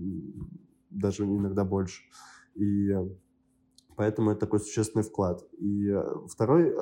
даже 0.91 1.25
иногда 1.25 1.65
больше. 1.65 2.03
И 2.57 2.91
поэтому 3.95 4.33
это 4.33 4.41
такой 4.41 4.59
существенный 4.59 5.05
вклад. 5.05 5.47
И 5.59 5.95
второй 6.27 6.71
э, 6.71 6.75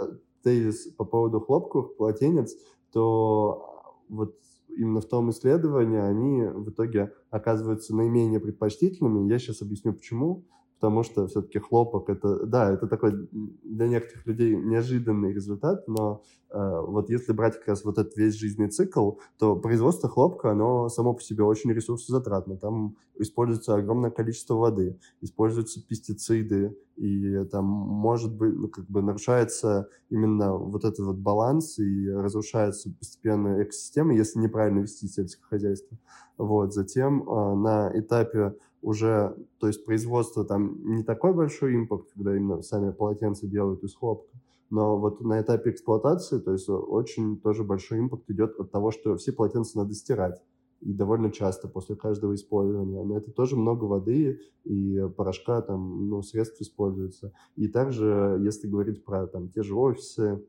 тезис 0.43 0.87
по 0.95 1.05
поводу 1.05 1.41
хлопковых 1.41 1.95
полотенец, 1.99 2.57
то 2.91 3.93
вот 4.09 4.35
именно 4.75 5.03
в 5.03 5.07
том 5.07 5.29
исследовании 5.29 6.01
они 6.01 6.47
в 6.47 6.71
итоге 6.71 7.13
оказываются 7.29 7.95
наименее 7.95 8.41
предпочтительными. 8.41 9.31
Я 9.31 9.39
сейчас 9.39 9.61
объясню 9.61 9.93
почему 9.93 10.47
потому 10.79 11.03
что 11.03 11.27
все-таки 11.27 11.59
хлопок 11.59 12.09
это, 12.11 12.47
да, 12.47 12.71
это 12.71 12.87
такой 12.87 13.29
для 13.33 13.89
некоторых 13.89 14.27
людей 14.27 14.55
неожиданный 14.55 15.33
результат, 15.33 15.89
но 15.89 16.23
э, 16.51 16.81
вот 16.87 17.09
если 17.09 17.33
брать 17.33 17.59
как 17.59 17.69
раз 17.69 17.85
вот 17.85 17.99
этот 17.99 18.17
весь 18.17 18.35
жизненный 18.35 18.71
цикл, 18.71 19.12
то 19.39 19.57
производство 19.57 20.09
хлопка, 20.09 20.51
оно 20.51 20.89
само 20.89 21.15
по 21.15 21.23
себе 21.23 21.45
очень 21.45 21.73
ресурсозатратно. 21.73 22.57
Там 22.57 22.97
используется 23.19 23.75
огромное 23.75 24.11
количество 24.11 24.55
воды, 24.55 24.99
используются 25.23 25.83
пестициды, 25.83 26.77
и 26.97 27.45
там 27.51 27.65
может 27.65 28.35
быть, 28.35 28.55
ну, 28.55 28.69
как 28.69 28.87
бы 28.87 29.03
нарушается 29.03 29.89
именно 30.11 30.57
вот 30.57 30.85
этот 30.85 31.01
вот 31.01 31.17
баланс 31.17 31.79
и 31.79 32.11
разрушается 32.11 32.91
постепенно 32.99 33.62
экосистема, 33.62 34.15
если 34.15 34.39
неправильно 34.41 34.81
вести 34.81 35.09
сельское 35.09 35.45
хозяйство. 35.45 35.97
Вот, 36.37 36.75
затем 36.75 37.23
э, 37.23 37.55
на 37.55 37.91
этапе 37.95 38.55
уже, 38.87 39.37
то 39.59 39.66
есть 39.66 39.85
производство 39.85 40.44
там 40.44 40.79
не 40.94 41.03
такой 41.03 41.35
большой 41.35 41.75
импакт, 41.75 42.12
когда 42.14 42.37
именно 42.37 42.62
сами 42.62 42.92
полотенца 42.92 43.49
делают 43.49 43.83
из 43.83 43.96
хлопка, 43.96 44.31
но 44.70 44.96
вот 44.96 45.20
на 45.20 45.40
этапе 45.40 45.70
эксплуатации, 45.70 46.38
то 46.38 46.53
есть 46.53 46.68
очень 46.68 47.40
тоже 47.40 47.64
большой 47.64 47.99
импакт 47.99 48.31
идет 48.31 48.55
от 48.61 48.70
того, 48.70 48.92
что 48.92 49.16
все 49.16 49.33
полотенца 49.33 49.79
надо 49.79 49.92
стирать. 49.94 50.40
И 50.83 50.92
довольно 50.92 51.33
часто 51.33 51.66
после 51.66 51.96
каждого 51.96 52.35
использования. 52.35 53.03
На 53.03 53.14
это 53.14 53.33
тоже 53.33 53.57
много 53.57 53.87
воды 53.87 54.40
и 54.62 55.09
порошка, 55.16 55.62
там, 55.62 56.09
ну, 56.09 56.22
средств 56.22 56.61
используется. 56.61 57.33
И 57.57 57.66
также, 57.66 58.38
если 58.40 58.68
говорить 58.68 59.05
про 59.05 59.27
там, 59.27 59.49
те 59.49 59.64
же 59.64 59.75
офисы, 59.75 60.44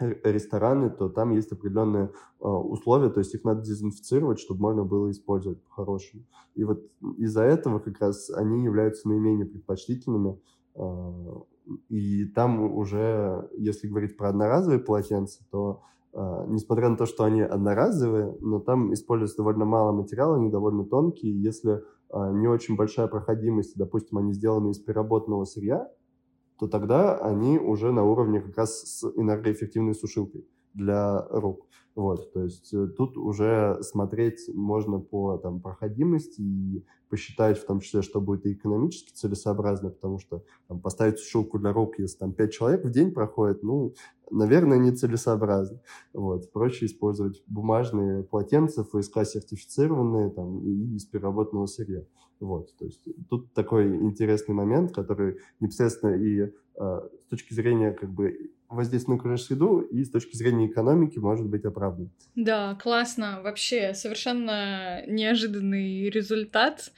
рестораны, 0.00 0.90
то 0.90 1.08
там 1.08 1.30
есть 1.32 1.52
определенные 1.52 2.10
э, 2.40 2.46
условия, 2.46 3.10
то 3.10 3.20
есть 3.20 3.34
их 3.34 3.44
надо 3.44 3.62
дезинфицировать, 3.62 4.40
чтобы 4.40 4.60
можно 4.60 4.84
было 4.84 5.10
использовать 5.10 5.62
по-хорошему. 5.64 6.24
И 6.54 6.64
вот 6.64 6.82
из-за 7.18 7.42
этого 7.42 7.78
как 7.78 8.00
раз 8.00 8.30
они 8.30 8.64
являются 8.64 9.08
наименее 9.08 9.46
предпочтительными. 9.46 10.40
Э, 10.76 11.12
и 11.88 12.24
там 12.26 12.60
уже, 12.76 13.48
если 13.56 13.88
говорить 13.88 14.16
про 14.16 14.30
одноразовые 14.30 14.80
полотенца, 14.80 15.44
то 15.50 15.82
э, 16.12 16.44
несмотря 16.48 16.88
на 16.88 16.96
то, 16.96 17.06
что 17.06 17.24
они 17.24 17.42
одноразовые, 17.42 18.36
но 18.40 18.60
там 18.60 18.92
используется 18.92 19.38
довольно 19.38 19.64
мало 19.64 19.92
материала, 19.92 20.36
они 20.36 20.50
довольно 20.50 20.84
тонкие. 20.84 21.40
Если 21.40 21.74
э, 21.74 22.32
не 22.32 22.48
очень 22.48 22.76
большая 22.76 23.06
проходимость, 23.06 23.76
допустим, 23.76 24.18
они 24.18 24.32
сделаны 24.32 24.70
из 24.70 24.78
переработанного 24.78 25.44
сырья, 25.44 25.88
то 26.60 26.68
тогда 26.68 27.16
они 27.16 27.58
уже 27.58 27.90
на 27.90 28.04
уровне 28.04 28.42
как 28.42 28.58
раз 28.58 28.82
с 28.82 29.04
энергоэффективной 29.16 29.94
сушилкой 29.94 30.46
для 30.74 31.26
рук. 31.30 31.66
Вот, 31.94 32.32
то 32.32 32.44
есть 32.44 32.72
э, 32.72 32.86
тут 32.86 33.16
уже 33.16 33.78
смотреть 33.80 34.48
можно 34.54 35.00
по 35.00 35.38
там, 35.38 35.60
проходимости 35.60 36.40
и 36.40 36.84
посчитать 37.08 37.58
в 37.58 37.66
том 37.66 37.80
числе, 37.80 38.02
что 38.02 38.20
будет 38.20 38.46
экономически 38.46 39.12
целесообразно, 39.12 39.90
потому 39.90 40.18
что 40.18 40.44
там, 40.68 40.80
поставить 40.80 41.18
сушилку 41.18 41.58
для 41.58 41.72
рук, 41.72 41.98
если 41.98 42.18
там 42.18 42.32
5 42.32 42.52
человек 42.52 42.84
в 42.84 42.90
день 42.90 43.12
проходит, 43.12 43.62
ну, 43.62 43.94
наверное, 44.30 44.78
нецелесообразно. 44.78 45.80
Вот. 46.12 46.52
Проще 46.52 46.86
использовать 46.86 47.42
бумажные 47.46 48.22
полотенца, 48.22 48.84
ФСК 48.84 49.24
сертифицированные 49.24 50.30
там, 50.30 50.62
и 50.64 50.94
из 50.94 51.06
переработанного 51.06 51.66
сырья. 51.66 52.04
Вот. 52.40 52.74
То 52.76 52.86
есть 52.86 53.00
тут 53.28 53.52
такой 53.52 53.86
интересный 53.96 54.54
момент, 54.54 54.92
который 54.94 55.38
непосредственно 55.60 56.14
и 56.14 56.42
э, 56.42 56.50
с 57.26 57.30
точки 57.30 57.52
зрения 57.52 57.92
как 57.92 58.10
бы 58.10 58.50
воздействия 58.68 59.14
на 59.14 59.18
окружающую 59.18 59.46
среду 59.46 59.80
и 59.80 60.04
с 60.04 60.10
точки 60.10 60.36
зрения 60.36 60.66
экономики 60.66 61.18
может 61.18 61.48
быть 61.48 61.64
оправдан. 61.64 62.10
Да, 62.34 62.76
классно. 62.80 63.40
Вообще 63.42 63.94
совершенно 63.94 65.04
неожиданный 65.06 66.08
результат. 66.08 66.92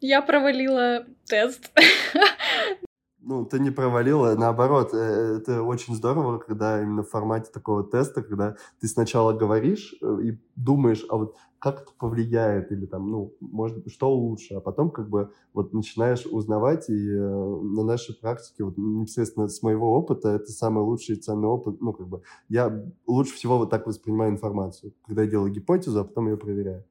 Я 0.00 0.22
провалила 0.22 1.06
тест. 1.26 1.70
Ну, 3.26 3.46
ты 3.46 3.58
не 3.58 3.70
провалила, 3.70 4.34
наоборот, 4.36 4.90
э, 4.92 5.38
это 5.38 5.62
очень 5.62 5.94
здорово, 5.94 6.38
когда 6.38 6.82
именно 6.82 7.02
в 7.02 7.08
формате 7.08 7.50
такого 7.50 7.82
теста, 7.82 8.22
когда 8.22 8.56
ты 8.80 8.86
сначала 8.86 9.32
говоришь 9.32 9.94
э, 10.02 10.18
и 10.24 10.38
думаешь, 10.56 11.06
а 11.08 11.16
вот 11.16 11.34
как 11.58 11.82
это 11.82 11.92
повлияет, 11.98 12.70
или 12.70 12.84
там, 12.84 13.10
ну, 13.10 13.32
может 13.40 13.82
быть, 13.82 13.94
что 13.94 14.14
лучше, 14.14 14.54
а 14.54 14.60
потом 14.60 14.90
как 14.90 15.08
бы 15.08 15.30
вот 15.54 15.72
начинаешь 15.72 16.26
узнавать, 16.26 16.90
и 16.90 17.10
э, 17.12 17.18
на 17.18 17.82
нашей 17.82 18.14
практике, 18.14 18.64
вот 18.64 18.76
непосредственно 18.76 19.48
с 19.48 19.62
моего 19.62 19.94
опыта, 19.94 20.28
это 20.28 20.52
самый 20.52 20.84
лучший 20.84 21.16
и 21.16 21.18
ценный 21.18 21.48
опыт, 21.48 21.80
ну, 21.80 21.94
как 21.94 22.06
бы, 22.06 22.20
я 22.50 22.84
лучше 23.06 23.34
всего 23.34 23.56
вот 23.56 23.70
так 23.70 23.86
воспринимаю 23.86 24.32
информацию, 24.32 24.92
когда 25.06 25.22
я 25.22 25.30
делаю 25.30 25.50
гипотезу, 25.50 25.98
а 25.98 26.04
потом 26.04 26.28
ее 26.28 26.36
проверяю. 26.36 26.84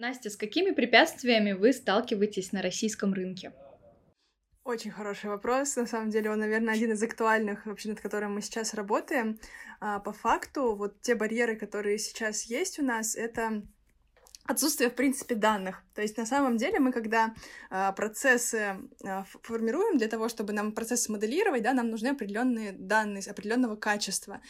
Настя, 0.00 0.30
с 0.30 0.36
какими 0.36 0.70
препятствиями 0.70 1.52
вы 1.52 1.74
сталкиваетесь 1.74 2.52
на 2.52 2.62
российском 2.62 3.12
рынке? 3.12 3.52
Очень 4.64 4.92
хороший 4.92 5.28
вопрос. 5.28 5.76
На 5.76 5.84
самом 5.84 6.08
деле 6.08 6.30
он, 6.30 6.38
наверное, 6.38 6.72
один 6.72 6.92
из 6.92 7.02
актуальных, 7.02 7.66
вообще, 7.66 7.90
над 7.90 8.00
которым 8.00 8.34
мы 8.34 8.40
сейчас 8.40 8.72
работаем. 8.72 9.38
А, 9.78 9.98
по 9.98 10.14
факту, 10.14 10.74
вот 10.74 11.02
те 11.02 11.14
барьеры, 11.14 11.54
которые 11.54 11.98
сейчас 11.98 12.44
есть 12.44 12.78
у 12.78 12.82
нас, 12.82 13.14
это 13.14 13.62
отсутствие, 14.44 14.90
в 14.90 14.94
принципе, 14.94 15.34
данных. 15.34 15.82
То 15.94 16.02
есть, 16.02 16.16
на 16.16 16.26
самом 16.26 16.56
деле, 16.56 16.80
мы, 16.80 16.92
когда 16.92 17.34
э, 17.70 17.92
процессы 17.94 18.76
э, 19.04 19.24
формируем 19.42 19.98
для 19.98 20.08
того, 20.08 20.28
чтобы 20.28 20.52
нам 20.52 20.72
процесс 20.72 21.08
моделировать, 21.08 21.62
да, 21.62 21.72
нам 21.72 21.90
нужны 21.90 22.08
определенные 22.08 22.72
данные 22.72 23.22
определенного 23.28 23.76
качества. 23.76 24.40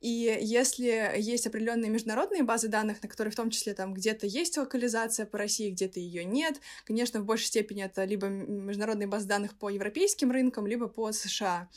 И 0.00 0.38
если 0.40 1.14
есть 1.18 1.46
определенные 1.46 1.90
международные 1.90 2.42
базы 2.42 2.68
данных, 2.68 3.02
на 3.02 3.08
которые 3.08 3.32
в 3.32 3.36
том 3.36 3.50
числе 3.50 3.74
там 3.74 3.92
где-то 3.92 4.26
есть 4.26 4.56
локализация 4.56 5.26
по 5.26 5.36
России, 5.36 5.70
где-то 5.70 6.00
ее 6.00 6.24
нет, 6.24 6.60
конечно, 6.84 7.20
в 7.20 7.24
большей 7.24 7.46
степени 7.46 7.84
это 7.84 8.04
либо 8.04 8.28
международные 8.28 9.08
базы 9.08 9.26
данных 9.26 9.54
по 9.58 9.68
европейским 9.68 10.30
рынкам, 10.30 10.66
либо 10.66 10.88
по 10.88 11.12
США. 11.12 11.68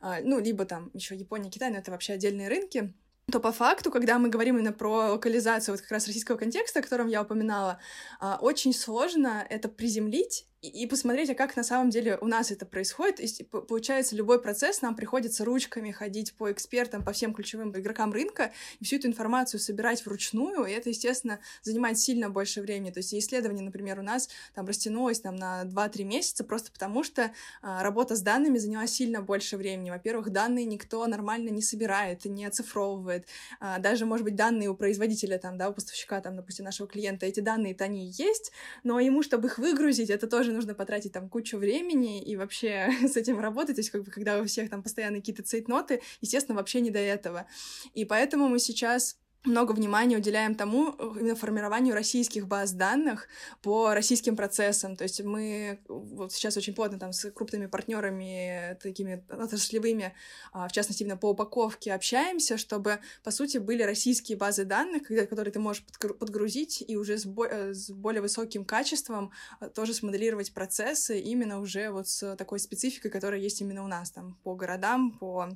Э, 0.00 0.22
ну, 0.22 0.38
либо 0.38 0.64
там 0.64 0.90
еще 0.94 1.14
Япония, 1.16 1.50
Китай, 1.50 1.70
но 1.70 1.78
это 1.78 1.90
вообще 1.90 2.14
отдельные 2.14 2.48
рынки 2.48 2.94
то 3.30 3.40
по 3.40 3.52
факту, 3.52 3.90
когда 3.90 4.18
мы 4.18 4.28
говорим 4.28 4.56
именно 4.56 4.72
про 4.72 5.12
локализацию 5.12 5.74
вот 5.74 5.80
как 5.80 5.90
раз 5.90 6.06
российского 6.06 6.36
контекста, 6.36 6.80
о 6.80 6.82
котором 6.82 7.08
я 7.08 7.22
упоминала, 7.22 7.78
а, 8.18 8.38
очень 8.40 8.72
сложно 8.72 9.44
это 9.48 9.68
приземлить 9.68 10.46
и 10.62 10.86
посмотреть, 10.86 11.30
а 11.30 11.34
как 11.34 11.56
на 11.56 11.62
самом 11.62 11.88
деле 11.88 12.18
у 12.20 12.26
нас 12.26 12.50
это 12.50 12.66
происходит. 12.66 13.18
И 13.18 13.44
получается, 13.44 14.14
любой 14.14 14.42
процесс 14.42 14.82
нам 14.82 14.94
приходится 14.94 15.44
ручками 15.46 15.90
ходить 15.90 16.34
по 16.34 16.52
экспертам, 16.52 17.02
по 17.02 17.12
всем 17.12 17.32
ключевым 17.32 17.70
игрокам 17.72 18.12
рынка, 18.12 18.52
и 18.78 18.84
всю 18.84 18.96
эту 18.96 19.08
информацию 19.08 19.58
собирать 19.58 20.04
вручную, 20.04 20.66
и 20.66 20.72
это, 20.72 20.90
естественно, 20.90 21.40
занимает 21.62 21.98
сильно 21.98 22.28
больше 22.28 22.60
времени. 22.60 22.90
То 22.90 22.98
есть 22.98 23.14
исследование, 23.14 23.64
например, 23.64 24.00
у 24.00 24.02
нас 24.02 24.28
там 24.54 24.66
растянулось 24.66 25.20
там, 25.20 25.36
на 25.36 25.64
2-3 25.64 26.04
месяца 26.04 26.44
просто 26.44 26.70
потому, 26.70 27.04
что 27.04 27.32
а, 27.62 27.82
работа 27.82 28.14
с 28.14 28.20
данными 28.20 28.58
заняла 28.58 28.86
сильно 28.86 29.22
больше 29.22 29.56
времени. 29.56 29.90
Во-первых, 29.90 30.30
данные 30.30 30.66
никто 30.66 31.06
нормально 31.06 31.48
не 31.48 31.62
собирает, 31.62 32.26
не 32.26 32.44
оцифровывает. 32.44 33.26
А, 33.60 33.78
даже, 33.78 34.04
может 34.04 34.24
быть, 34.24 34.36
данные 34.36 34.68
у 34.68 34.74
производителя, 34.74 35.38
там, 35.38 35.56
да, 35.56 35.70
у 35.70 35.72
поставщика, 35.72 36.20
там, 36.20 36.36
допустим, 36.36 36.66
нашего 36.66 36.86
клиента, 36.86 37.24
эти 37.24 37.40
данные-то 37.40 37.84
они 37.84 38.10
есть, 38.10 38.52
но 38.84 39.00
ему, 39.00 39.22
чтобы 39.22 39.48
их 39.48 39.56
выгрузить, 39.56 40.10
это 40.10 40.26
тоже 40.26 40.49
тоже 40.50 40.56
нужно 40.56 40.74
потратить 40.74 41.12
там 41.12 41.28
кучу 41.28 41.58
времени 41.58 42.22
и 42.22 42.36
вообще 42.36 42.90
с 43.06 43.16
этим 43.16 43.40
работать, 43.40 43.76
то 43.76 43.80
есть 43.80 43.90
как 43.90 44.04
бы 44.04 44.10
когда 44.10 44.40
у 44.40 44.44
всех 44.44 44.68
там 44.68 44.82
постоянно 44.82 45.18
какие-то 45.18 45.42
цейтноты, 45.42 46.02
естественно, 46.20 46.56
вообще 46.56 46.80
не 46.80 46.90
до 46.90 46.98
этого. 46.98 47.46
И 47.94 48.04
поэтому 48.04 48.48
мы 48.48 48.58
сейчас 48.58 49.16
много 49.44 49.72
внимания 49.72 50.18
уделяем 50.18 50.54
тому, 50.54 50.94
э, 50.98 51.12
именно 51.20 51.34
формированию 51.34 51.94
российских 51.94 52.46
баз 52.46 52.72
данных 52.72 53.26
по 53.62 53.94
российским 53.94 54.36
процессам. 54.36 54.96
То 54.96 55.04
есть 55.04 55.22
мы 55.22 55.80
вот 55.88 56.32
сейчас 56.32 56.56
очень 56.56 56.74
плотно 56.74 56.98
там 56.98 57.12
с 57.12 57.30
крупными 57.30 57.66
партнерами, 57.66 58.76
такими 58.82 59.24
отраслевыми, 59.30 60.14
а, 60.52 60.68
в 60.68 60.72
частности, 60.72 61.02
именно 61.02 61.16
по 61.16 61.30
упаковке 61.30 61.94
общаемся, 61.94 62.58
чтобы, 62.58 63.00
по 63.24 63.30
сути, 63.30 63.58
были 63.58 63.82
российские 63.82 64.36
базы 64.36 64.64
данных, 64.64 65.08
которые 65.08 65.52
ты 65.52 65.58
можешь 65.58 65.84
подгрузить 66.18 66.84
и 66.86 66.96
уже 66.96 67.16
с, 67.16 67.24
бо 67.24 67.46
э, 67.46 67.72
с 67.72 67.90
более 67.90 68.20
высоким 68.20 68.64
качеством 68.64 69.32
э, 69.60 69.68
тоже 69.68 69.94
смоделировать 69.94 70.52
процессы 70.52 71.18
именно 71.18 71.60
уже 71.60 71.90
вот 71.90 72.08
с 72.08 72.36
такой 72.36 72.58
спецификой, 72.58 73.10
которая 73.10 73.40
есть 73.40 73.60
именно 73.62 73.84
у 73.84 73.88
нас 73.88 74.10
там 74.10 74.38
по 74.42 74.54
городам, 74.54 75.12
по 75.18 75.48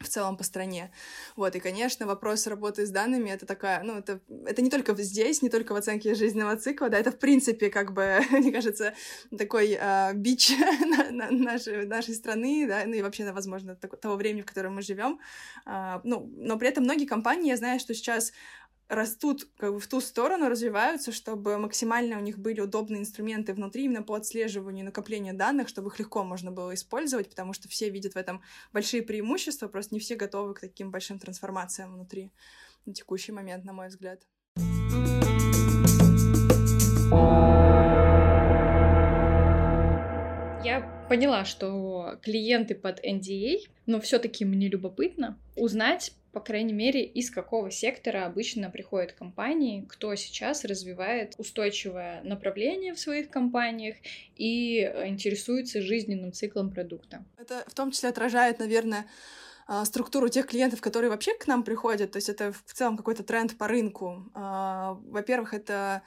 в 0.00 0.08
целом 0.08 0.36
по 0.36 0.44
стране. 0.44 0.90
Вот, 1.36 1.54
и, 1.56 1.60
конечно, 1.60 2.06
вопрос 2.06 2.46
работы 2.46 2.86
с 2.86 2.90
данными— 2.90 3.30
это 3.30 3.46
такая, 3.46 3.82
ну, 3.82 3.98
это, 3.98 4.20
это 4.46 4.62
не 4.62 4.70
только 4.70 4.94
здесь, 5.02 5.42
не 5.42 5.48
только 5.48 5.72
в 5.72 5.76
оценке 5.76 6.14
жизненного 6.14 6.56
цикла, 6.56 6.88
да, 6.88 6.98
это, 6.98 7.10
в 7.10 7.18
принципе, 7.18 7.70
как 7.70 7.92
бы, 7.92 8.20
мне 8.30 8.52
кажется, 8.52 8.94
такой 9.36 9.76
э, 9.78 10.12
бич 10.14 10.50
на, 10.80 11.10
на 11.10 11.30
нашей, 11.30 11.86
нашей 11.86 12.14
страны, 12.14 12.66
да, 12.66 12.82
ну 12.86 12.94
и 12.94 13.02
вообще, 13.02 13.30
возможно, 13.32 13.76
того 13.76 14.16
времени, 14.16 14.42
в 14.42 14.46
котором 14.46 14.74
мы 14.74 14.82
живем. 14.82 15.20
Э, 15.66 16.00
ну, 16.04 16.30
но 16.36 16.58
при 16.58 16.68
этом 16.68 16.84
многие 16.84 17.06
компании, 17.06 17.50
я 17.50 17.56
знаю, 17.56 17.80
что 17.80 17.94
сейчас 17.94 18.32
растут 18.92 19.48
как 19.56 19.72
бы 19.72 19.80
в 19.80 19.86
ту 19.86 20.00
сторону, 20.00 20.48
развиваются, 20.48 21.12
чтобы 21.12 21.56
максимально 21.56 22.18
у 22.18 22.20
них 22.20 22.38
были 22.38 22.60
удобные 22.60 23.00
инструменты 23.00 23.54
внутри 23.54 23.84
именно 23.84 24.02
по 24.02 24.14
отслеживанию 24.14 24.84
и 24.84 24.86
накоплению 24.86 25.34
данных, 25.34 25.68
чтобы 25.68 25.88
их 25.88 25.98
легко 25.98 26.22
можно 26.24 26.52
было 26.52 26.74
использовать, 26.74 27.30
потому 27.30 27.54
что 27.54 27.68
все 27.68 27.88
видят 27.88 28.12
в 28.12 28.18
этом 28.18 28.42
большие 28.72 29.02
преимущества, 29.02 29.68
просто 29.68 29.94
не 29.94 30.00
все 30.00 30.14
готовы 30.14 30.54
к 30.54 30.60
таким 30.60 30.90
большим 30.90 31.18
трансформациям 31.18 31.94
внутри 31.94 32.30
на 32.84 32.92
текущий 32.92 33.32
момент, 33.32 33.64
на 33.64 33.72
мой 33.72 33.88
взгляд. 33.88 34.20
Я 40.64 41.06
поняла, 41.08 41.44
что 41.44 42.18
клиенты 42.22 42.74
под 42.74 43.02
NDA, 43.04 43.68
но 43.86 44.00
все-таки 44.00 44.44
мне 44.44 44.68
любопытно 44.68 45.38
узнать 45.56 46.12
по 46.32 46.40
крайней 46.40 46.72
мере, 46.72 47.04
из 47.04 47.30
какого 47.30 47.70
сектора 47.70 48.24
обычно 48.24 48.70
приходят 48.70 49.12
компании, 49.12 49.86
кто 49.88 50.14
сейчас 50.14 50.64
развивает 50.64 51.34
устойчивое 51.38 52.22
направление 52.22 52.94
в 52.94 52.98
своих 52.98 53.30
компаниях 53.30 53.96
и 54.36 54.80
интересуется 54.80 55.82
жизненным 55.82 56.32
циклом 56.32 56.70
продукта. 56.70 57.24
Это 57.36 57.64
в 57.66 57.74
том 57.74 57.90
числе 57.90 58.08
отражает, 58.08 58.58
наверное, 58.58 59.06
а, 59.66 59.84
структуру 59.84 60.28
тех 60.28 60.46
клиентов, 60.46 60.80
которые 60.80 61.10
вообще 61.10 61.34
к 61.34 61.46
нам 61.46 61.62
приходят. 61.62 62.12
То 62.12 62.16
есть 62.16 62.28
это 62.28 62.52
в 62.52 62.72
целом 62.72 62.96
какой-то 62.96 63.22
тренд 63.22 63.56
по 63.58 63.68
рынку. 63.68 64.30
А, 64.34 64.98
во-первых, 65.06 65.54
это 65.54 66.02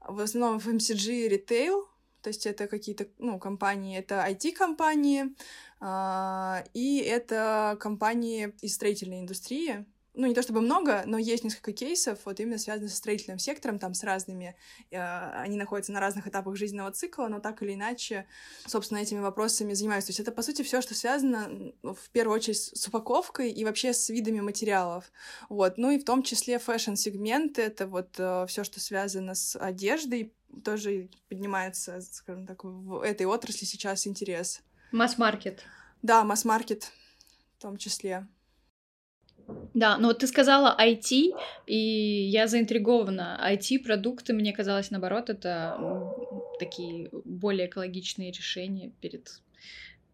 в 0.00 0.20
основном 0.20 0.58
FMCG 0.58 1.28
ритейл, 1.28 1.88
то 2.22 2.28
есть 2.28 2.46
это 2.46 2.66
какие-то, 2.66 3.06
ну, 3.18 3.38
компании, 3.38 3.98
это 3.98 4.24
IT-компании, 4.28 5.34
а, 5.80 6.64
и 6.74 6.98
это 6.98 7.76
компании 7.80 8.54
из 8.60 8.74
строительной 8.74 9.20
индустрии. 9.20 9.86
Ну, 10.14 10.26
не 10.26 10.34
то 10.34 10.42
чтобы 10.42 10.60
много, 10.60 11.04
но 11.06 11.18
есть 11.18 11.44
несколько 11.44 11.72
кейсов, 11.72 12.18
вот 12.24 12.40
именно 12.40 12.58
связанных 12.58 12.90
со 12.90 12.96
строительным 12.96 13.38
сектором, 13.38 13.78
там 13.78 13.94
с 13.94 14.02
разными, 14.02 14.56
э, 14.90 14.98
они 14.98 15.56
находятся 15.56 15.92
на 15.92 16.00
разных 16.00 16.26
этапах 16.26 16.56
жизненного 16.56 16.90
цикла, 16.90 17.28
но 17.28 17.38
так 17.38 17.62
или 17.62 17.74
иначе, 17.74 18.26
собственно, 18.66 18.98
этими 18.98 19.20
вопросами 19.20 19.72
занимаются. 19.72 20.08
То 20.08 20.10
есть 20.10 20.20
это, 20.20 20.32
по 20.32 20.42
сути, 20.42 20.62
все, 20.62 20.82
что 20.82 20.96
связано, 20.96 21.72
в 21.82 22.10
первую 22.10 22.34
очередь, 22.34 22.58
с 22.58 22.88
упаковкой 22.88 23.52
и 23.52 23.64
вообще 23.64 23.92
с 23.92 24.08
видами 24.08 24.40
материалов. 24.40 25.12
Вот. 25.48 25.78
Ну 25.78 25.92
и 25.92 25.98
в 25.98 26.04
том 26.04 26.24
числе 26.24 26.58
fashion-сегмент— 26.58 27.58
это 27.60 27.86
вот 27.86 28.16
э, 28.18 28.46
все, 28.48 28.64
что 28.64 28.80
связано 28.80 29.36
с 29.36 29.56
одеждой, 29.56 30.34
тоже 30.64 31.08
поднимается, 31.28 32.00
скажем 32.00 32.46
так, 32.46 32.64
в 32.64 33.02
этой 33.02 33.26
отрасли 33.26 33.64
сейчас 33.64 34.06
интерес. 34.06 34.62
Масс-маркет. 34.92 35.64
Да, 36.02 36.24
масс-маркет 36.24 36.92
в 37.58 37.62
том 37.62 37.76
числе. 37.76 38.26
Да, 39.74 39.98
но 39.98 40.08
вот 40.08 40.18
ты 40.18 40.26
сказала 40.26 40.76
IT, 40.80 41.32
и 41.66 41.76
я 41.76 42.46
заинтригована. 42.46 43.40
IT-продукты, 43.52 44.32
мне 44.32 44.52
казалось, 44.52 44.90
наоборот, 44.90 45.30
это 45.30 45.78
такие 46.58 47.08
более 47.24 47.66
экологичные 47.66 48.32
решения 48.32 48.92
перед 49.00 49.40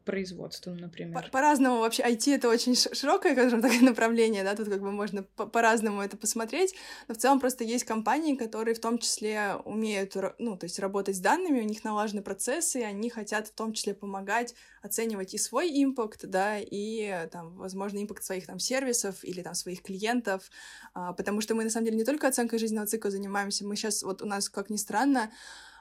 производством, 0.07 0.79
например. 0.79 1.29
По-разному 1.31 1.81
вообще. 1.81 2.03
IT— 2.03 2.35
это 2.37 2.49
очень 2.49 2.75
широкое, 2.75 3.35
скажем 3.35 3.61
так, 3.61 3.73
направление, 3.83 4.45
да, 4.45 4.55
тут 4.55 4.69
как 4.69 4.81
бы 4.81 4.93
можно 4.93 5.23
по-разному 5.23 6.01
это 6.01 6.17
посмотреть, 6.17 6.75
но 7.09 7.15
в 7.15 7.19
целом 7.19 7.41
просто 7.41 7.65
есть 7.65 7.85
компании, 7.85 8.37
которые 8.37 8.75
в 8.75 8.81
том 8.81 8.99
числе 8.99 9.57
умеют, 9.65 10.17
ну, 10.39 10.57
то 10.57 10.65
есть 10.65 10.79
работать 10.79 11.17
с 11.17 11.21
данными, 11.21 11.61
у 11.61 11.65
них 11.65 11.85
налажены 11.85 12.23
процессы, 12.23 12.81
и 12.81 12.85
они 12.85 13.11
хотят 13.11 13.49
в 13.49 13.53
том 13.53 13.75
числе 13.75 13.93
помогать 13.93 14.55
оценивать 14.83 15.35
и 15.35 15.39
свой 15.39 15.69
импакт, 15.83 16.25
да, 16.27 16.59
и 16.59 17.29
там, 17.33 17.57
возможно, 17.57 18.01
импакт 18.01 18.23
своих 18.23 18.47
там 18.47 18.59
сервисов 18.61 19.25
или 19.25 19.43
там 19.43 19.55
своих 19.55 19.83
клиентов, 19.83 20.49
а, 20.95 21.13
потому 21.13 21.41
что 21.41 21.55
мы 21.55 21.65
на 21.65 21.71
самом 21.71 21.87
деле 21.87 21.99
не 21.99 22.05
только 22.05 22.29
оценкой 22.29 22.61
жизненного 22.61 22.87
цикла 22.87 23.11
занимаемся, 23.11 23.67
мы 23.67 23.75
сейчас, 23.75 24.03
вот 24.05 24.23
у 24.23 24.27
нас, 24.27 24.49
как 24.49 24.71
ни 24.71 24.77
странно, 24.77 25.33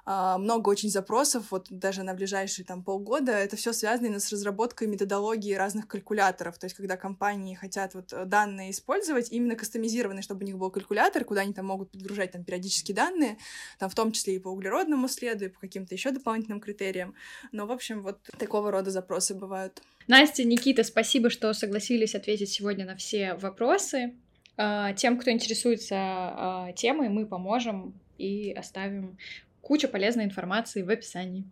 много 0.06 0.70
очень 0.70 0.90
запросов, 0.90 1.48
вот 1.50 1.68
даже 1.70 2.04
на 2.04 2.14
ближайшие 2.14 2.64
там 2.64 2.84
полгода, 2.84 3.32
это 3.32 3.56
все 3.56 3.74
связано 3.74 4.20
с 4.20 4.32
разработкой 4.32 4.88
методологии 4.88 5.54
разных 5.54 5.88
калькуляторов, 5.88 6.60
то 6.60 6.66
есть 6.66 6.76
когда 6.76 6.96
компании 6.96 7.56
хотят 7.56 7.96
вот 7.96 8.14
э, 8.14 8.26
данные 8.26 8.70
использовать, 8.70 9.32
именно 9.32 9.56
кастомизированные, 9.56 10.22
чтобы 10.22 10.44
у 10.44 10.46
них 10.46 10.58
был 10.58 10.70
калькулятор, 10.70 11.26
куда 11.26 11.42
они 11.42 11.54
там 11.54 11.66
могут 11.66 11.90
подгружать 11.92 12.32
там 12.32 12.44
периодически 12.44 12.92
данные, 12.92 13.38
там 13.80 13.90
в 13.90 13.96
том 13.96 14.12
числе 14.12 14.36
и 14.36 14.40
по 14.40 14.50
углеродному 14.50 15.08
следу, 15.08 15.46
и 15.46 15.50
по 15.50 15.60
каким-то 15.60 15.96
еще 15.96 16.12
дополнительным 16.12 16.60
критериям, 16.60 17.16
но, 17.52 17.66
в 17.66 17.72
общем, 17.72 18.04
вот 18.04 18.22
такого 18.38 18.70
рода 18.70 18.92
запросы 18.92 19.34
бывают. 19.34 19.82
Настя, 20.08 20.44
Никита, 20.44 20.84
спасибо, 20.84 21.32
что 21.32 21.52
согласились 21.54 22.14
ответить 22.14 22.50
сегодня 22.50 22.86
на 22.86 22.96
все 22.96 23.34
вопросы. 23.34 24.14
А, 24.58 24.94
тем, 24.94 25.18
кто 25.18 25.32
интересуется 25.32 25.96
а, 25.98 26.72
темой, 26.74 27.10
мы 27.10 27.26
поможем 27.26 28.00
и 28.18 28.52
оставим 28.52 29.18
куча 29.66 29.88
полезной 29.88 30.26
информации 30.26 30.84
в 30.84 30.90
описании. 30.90 31.52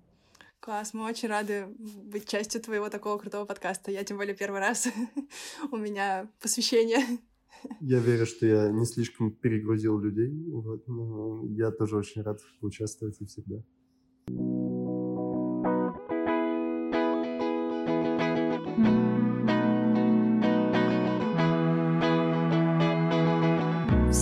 Класс, 0.60 0.94
мы 0.94 1.06
очень 1.06 1.30
рады 1.30 1.66
быть 1.78 2.28
частью 2.28 2.62
твоего 2.62 2.90
такого 2.90 3.18
крутого 3.18 3.46
подкаста. 3.46 3.92
Я 3.92 4.04
тем 4.04 4.18
более 4.18 4.36
первый 4.36 4.60
раз 4.60 4.88
у 5.72 5.78
меня 5.78 6.30
посвящение 6.40 7.00
Я 7.82 8.00
верю, 8.00 8.26
что 8.28 8.46
я 8.46 8.70
не 8.70 8.86
слишком 8.86 9.32
перегрузил 9.32 10.00
людей. 10.00 10.32
Вот, 10.52 10.88
но 10.88 11.44
я 11.50 11.72
тоже 11.72 11.98
очень 11.98 12.22
рад 12.22 12.40
поучаствовать 12.62 13.20
и 13.20 13.26
всегда. 13.26 13.64